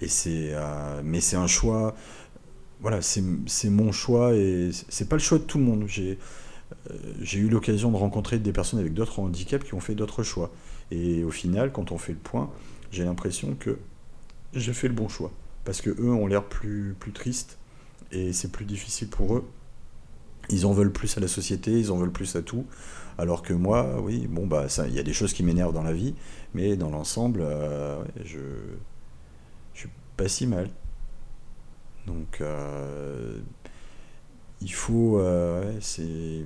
[0.00, 1.94] Et c'est, euh, mais c'est un choix
[2.82, 5.86] voilà, c'est mon choix et c'est pas le choix de tout le monde.
[5.98, 6.14] Euh,
[7.20, 10.50] j'ai eu l'occasion de rencontrer des personnes avec d'autres handicaps qui ont fait d'autres choix.
[10.90, 12.50] Et au final, quand on fait le point,
[12.92, 13.78] j'ai l'impression que
[14.54, 15.32] j'ai fait le bon choix.
[15.64, 17.58] Parce que eux ont l'air plus, plus tristes
[18.12, 19.48] et c'est plus difficile pour eux.
[20.50, 22.66] Ils en veulent plus à la société, ils en veulent plus à tout.
[23.18, 25.92] Alors que moi, oui, bon, bah, il y a des choses qui m'énervent dans la
[25.92, 26.14] vie,
[26.54, 28.38] mais dans l'ensemble, euh, je,
[29.74, 30.68] je suis pas si mal.
[32.06, 33.38] Donc, euh,
[34.60, 35.18] il faut.
[35.18, 36.44] euh, c'est.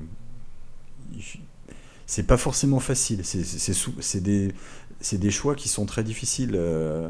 [2.06, 3.24] C'est pas forcément facile.
[3.24, 4.54] C'est des,
[5.00, 6.52] c'est des choix qui sont très difficiles.
[6.54, 7.08] euh,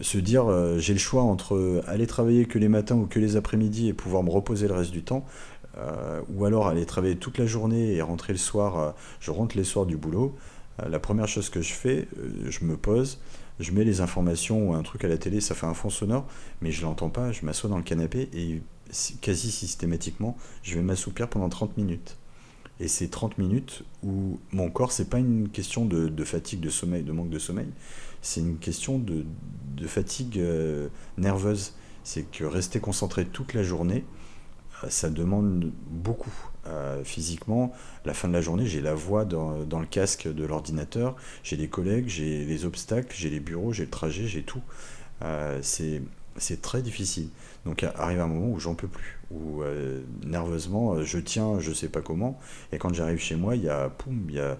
[0.00, 3.36] se dire, euh, j'ai le choix entre aller travailler que les matins ou que les
[3.36, 5.24] après-midi et pouvoir me reposer le reste du temps,
[5.78, 8.94] euh, ou alors aller travailler toute la journée et rentrer le soir.
[9.20, 10.34] je rentre les soirs du boulot.
[10.88, 12.08] la première chose que je fais,
[12.48, 13.18] je me pose,
[13.60, 16.26] je mets les informations ou un truc à la télé, ça fait un fond sonore,
[16.60, 20.82] mais je l'entends pas, je m'assois dans le canapé et si- quasi systématiquement, je vais
[20.82, 22.16] m'assoupir pendant 30 minutes.
[22.82, 27.04] Et c'est 30 minutes où mon corps, c'est pas une question de, fatigue, de sommeil,
[27.04, 27.68] de manque de sommeil,
[28.22, 29.24] c'est une question de,
[29.86, 31.74] fatigue euh, nerveuse.
[32.02, 34.04] C'est que rester concentré toute la journée,
[34.82, 36.34] euh, ça demande beaucoup
[36.66, 37.72] euh, physiquement.
[38.04, 41.14] La fin de la journée, j'ai la voix dans, dans le casque de l'ordinateur,
[41.44, 44.62] j'ai les collègues, j'ai les obstacles, j'ai les bureaux, j'ai le trajet, j'ai tout.
[45.22, 47.28] Euh, c'est très difficile.
[47.64, 51.72] Donc arrive un moment où j'en peux plus, où euh, nerveusement euh, je tiens, je
[51.72, 52.38] sais pas comment,
[52.72, 54.58] et quand j'arrive chez moi, il y a poum, il y a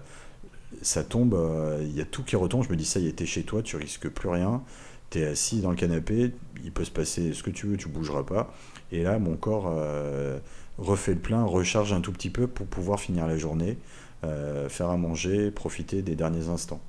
[0.81, 2.63] ça tombe, euh, il y a tout qui retombe.
[2.63, 4.63] Je me dis ça y est, t'es chez toi, tu risques plus rien,
[5.09, 6.31] t'es assis dans le canapé,
[6.63, 8.53] il peut se passer ce que tu veux, tu bougeras pas.
[8.91, 9.71] Et là, mon corps
[10.77, 13.77] refait le plein, recharge un tout petit peu pour pouvoir finir la journée,
[14.23, 16.81] faire à manger, profiter des derniers instants.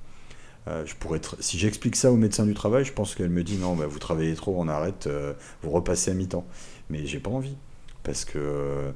[0.67, 3.57] Euh, je pourrais si j'explique ça au médecin du travail, je pense qu'elle me dit
[3.57, 6.45] non, bah, vous travaillez trop, on arrête, euh, vous repassez à mi-temps.
[6.89, 7.55] Mais j'ai pas envie.
[8.03, 8.91] Parce que euh,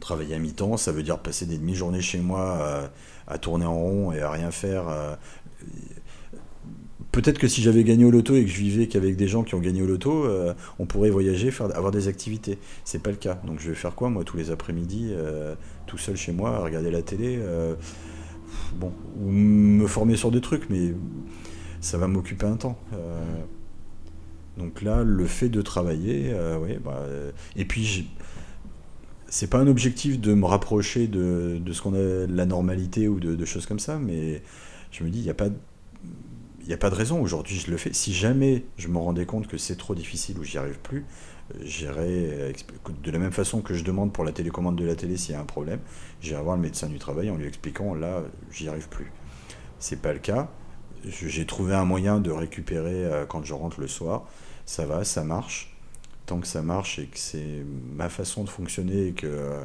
[0.00, 2.90] travailler à mi-temps, ça veut dire passer des demi-journées chez moi
[3.26, 5.18] à tourner en rond et à rien faire.
[7.10, 9.54] Peut-être que si j'avais gagné au loto et que je vivais qu'avec des gens qui
[9.54, 10.28] ont gagné au loto,
[10.78, 12.58] on pourrait voyager, avoir des activités.
[12.84, 13.40] C'est pas le cas.
[13.44, 15.12] Donc je vais faire quoi, moi, tous les après-midi,
[15.86, 17.40] tout seul chez moi, à regarder la télé
[18.76, 20.94] Bon, ou me former sur des trucs, mais
[21.80, 22.78] ça va m'occuper un temps.
[22.92, 23.20] Euh,
[24.56, 27.02] donc là, le fait de travailler, euh, ouais, bah,
[27.56, 28.08] et puis
[29.28, 33.08] c'est pas un objectif de me rapprocher de, de ce qu'on a de la normalité
[33.08, 34.42] ou de, choses comme ça, mais
[34.90, 35.48] je me dis, il n'y a pas,
[36.66, 37.20] il a pas de raison.
[37.20, 37.92] Aujourd'hui, je le fais.
[37.92, 41.04] Si jamais je me rendais compte que c'est trop difficile ou j'y arrive plus,
[41.62, 42.52] j'irai euh,
[43.02, 45.36] de la même façon que je demande pour la télécommande de la télé s'il y
[45.36, 45.80] a un problème,
[46.20, 49.10] j'irai voir le médecin du travail en lui expliquant là, j'y arrive plus.
[49.78, 50.48] C'est pas le cas.
[51.04, 54.24] j'ai trouvé un moyen de récupérer euh, quand je rentre le soir.
[54.66, 55.76] Ça va, ça marche.
[56.26, 59.62] Tant que ça marche et que c'est ma façon de fonctionner et que euh,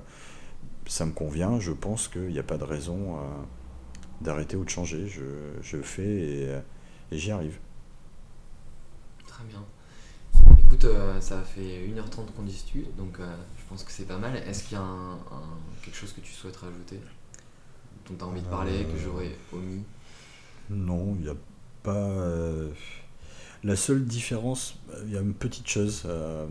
[0.88, 3.18] ça me convient, je pense qu'il n'y a pas de raison
[4.22, 5.08] d'arrêter ou de changer.
[5.08, 5.24] Je,
[5.62, 6.62] je fais et
[7.12, 7.60] j'y arrive.
[9.28, 9.64] Très bien.
[10.74, 14.36] Écoute, ça fait 1h30 qu'on discute, donc je pense que c'est pas mal.
[14.36, 15.20] Est-ce qu'il y a un,
[15.84, 17.00] quelque chose que tu souhaites rajouter
[18.10, 19.84] dont tu as envie de parler, que j'aurais omis?
[20.72, 21.36] Non, il n'y a
[21.84, 21.94] pas.
[21.94, 22.70] Euh,
[23.64, 26.04] la seule différence, il y a une petite chose.
[26.06, 26.48] Euh,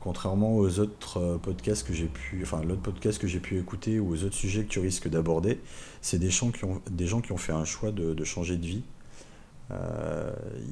[0.00, 4.00] contrairement aux autres euh, podcasts que j'ai pu, enfin l'autre podcast que j'ai pu écouter
[4.00, 5.60] ou aux autres sujets que tu risques d'aborder,
[6.00, 8.66] c'est des gens qui ont des gens qui ont fait un choix de, changer de
[8.66, 8.82] vie.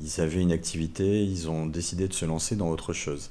[0.03, 3.31] Ils avaient une activité, ils ont décidé de se lancer dans autre chose.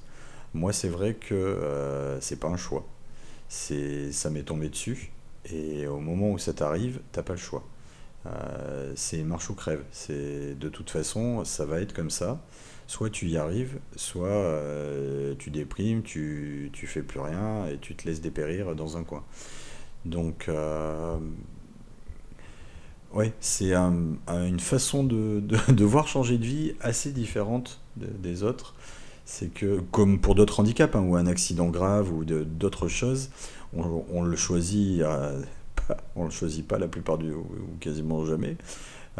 [0.54, 2.88] Moi, c'est vrai que c'est pas un choix.
[3.50, 5.12] C'est ça m'est tombé dessus.
[5.52, 7.64] Et au moment où ça t'arrive, t'as pas le choix.
[8.28, 9.84] Euh, c'est marche ou crève.
[9.92, 12.42] C'est de toute façon, ça va être comme ça.
[12.88, 17.96] Soit tu y arrives, soit euh, tu déprimes, tu, tu fais plus rien et tu
[17.96, 19.24] te laisses dépérir dans un coin.
[20.06, 20.50] Donc,
[23.14, 28.76] ouais, c'est une façon de, de, voir changer de vie assez différente des autres.
[29.26, 33.30] C'est que, comme pour d'autres handicaps hein, ou un accident grave ou d'autres choses,
[33.74, 35.40] on, le choisit, euh,
[36.16, 37.46] on le choisit pas la plupart du ou,
[37.80, 38.58] quasiment jamais.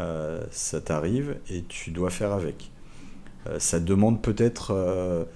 [0.00, 2.70] Euh, ça t'arrive et tu dois faire avec.
[3.46, 5.26] Euh, ça demande peut-être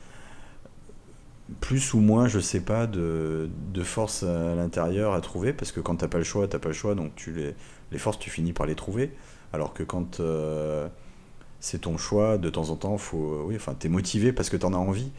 [1.60, 3.48] plus ou moins, je sais pas, de,
[3.84, 6.74] force à l'intérieur à trouver, parce que quand t'as pas le choix, t'as pas le
[6.74, 7.54] choix, donc tu les,
[7.94, 9.12] les forces, tu finis par les trouver.
[9.54, 10.20] Alors que quand
[11.60, 14.74] c'est ton choix, de temps en temps, faut, oui, enfin, t'es motivé parce que t'en
[14.74, 15.10] as envie.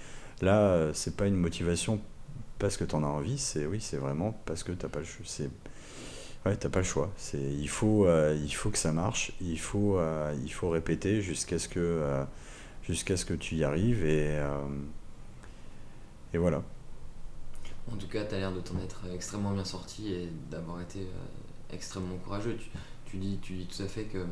[0.42, 2.00] Là, c'est pas une motivation
[2.60, 5.06] parce que tu en as envie, c'est oui, c'est vraiment parce que t'as pas le
[5.06, 5.26] choix.
[6.46, 7.12] Ouais, t'as pas le choix.
[7.18, 9.32] C'est il faut euh, il faut que ça marche.
[9.42, 12.24] Il faut euh, il faut répéter jusqu'à ce que euh,
[12.84, 14.40] jusqu'à ce que tu y arrives et
[16.34, 16.64] et voilà.
[17.92, 21.08] En tout cas, tu as l'air de t'en être extrêmement bien sorti et d'avoir été
[21.76, 22.58] extrêmement courageux.
[23.06, 24.26] Tu, dis, tu dis tout à fait que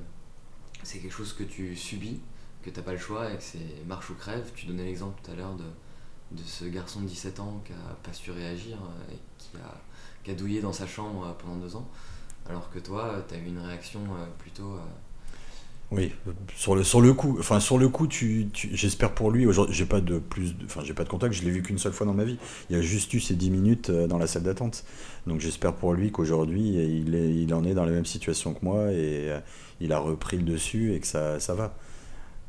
[0.84, 2.20] c'est quelque chose que tu subis,
[2.62, 4.52] que tu n'as pas le choix et que c'est marche ou crève.
[4.56, 5.64] Tu donnais l'exemple tout à l'heure de,
[6.32, 9.82] de ce garçon de 17 ans qui a pas su réagir euh, et qui a,
[10.24, 11.88] qui a douillé dans sa chambre euh, pendant deux ans,
[12.48, 14.78] alors que toi, tu as eu une réaction euh, plutôt...
[15.94, 16.12] Oui,
[16.56, 19.46] sur le, sur le coup, enfin sur le coup, tu, j'espère pour lui.
[19.46, 21.34] Aujourd'hui, j'ai pas de plus, enfin j'ai pas de contact.
[21.34, 22.38] Je l'ai vu qu'une seule fois dans ma vie.
[22.70, 24.84] Il y a juste eu ces 10 minutes dans la salle d'attente.
[25.28, 28.92] Donc j'espère pour lui qu'aujourd'hui, il il en est dans la même situation que moi
[28.92, 29.32] et
[29.80, 31.76] il a repris le dessus et que ça, ça va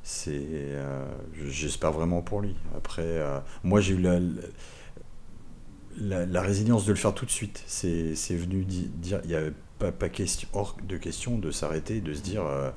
[0.05, 1.07] c'est euh,
[1.49, 4.03] j'espère vraiment pour lui après euh, moi j'ai eu
[5.99, 9.55] la, la, résilience de le faire tout de suite c'est venu dire il n'y avait
[9.79, 12.71] pas, pas question hors de question de s'arrêter de se dire euh,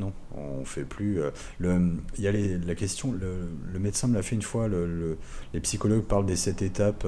[0.00, 1.20] non on fait plus
[1.58, 5.18] le il y a la question le, médecin me l'a fait une fois le,
[5.52, 7.06] les psychologues parlent des sept étapes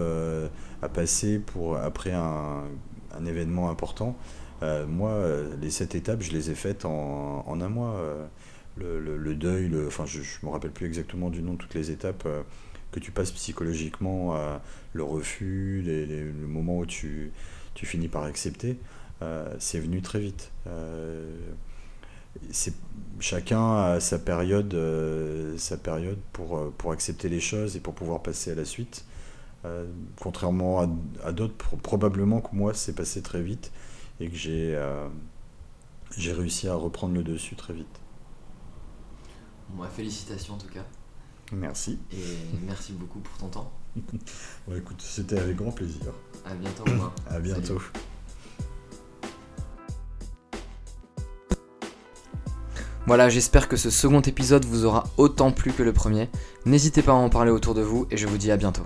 [0.82, 2.64] à passer pour après un,
[3.26, 4.16] événement important
[4.87, 5.20] moi
[5.61, 8.01] les sept étapes je les ai faites en, un mois
[8.76, 12.43] le, deuil, enfin je ne me rappelle plus exactement du nom toutes les étapes euh,
[12.93, 14.39] que tu passes psychologiquement,
[14.95, 17.32] le refus, le moment où tu,
[17.74, 18.78] finis par accepter,
[19.20, 20.51] euh, c'est venu très vite.
[22.37, 22.74] Euh, c'est
[23.18, 24.76] chacun a sa période,
[25.57, 29.05] sa période pour, pour accepter les choses et pour pouvoir passer à la suite.
[30.20, 30.89] contrairement à,
[31.24, 33.72] à d'autres, probablement que moi c'est passé très vite
[34.20, 34.78] et que j'ai
[36.16, 38.01] j'ai réussi à reprendre le dessus très vite.
[39.70, 40.84] Bon, bah, félicitations en tout cas.
[41.53, 41.99] Merci.
[42.12, 42.16] Et
[42.66, 43.72] merci beaucoup pour ton temps.
[43.97, 46.12] bon, écoute, c'était avec grand plaisir.
[46.45, 47.12] À bientôt, Romain.
[47.28, 47.80] à bientôt.
[53.07, 56.28] Voilà, j'espère que ce second épisode vous aura autant plu que le premier.
[56.64, 58.82] N'hésitez pas à en parler autour de vous et je vous dis à bientôt.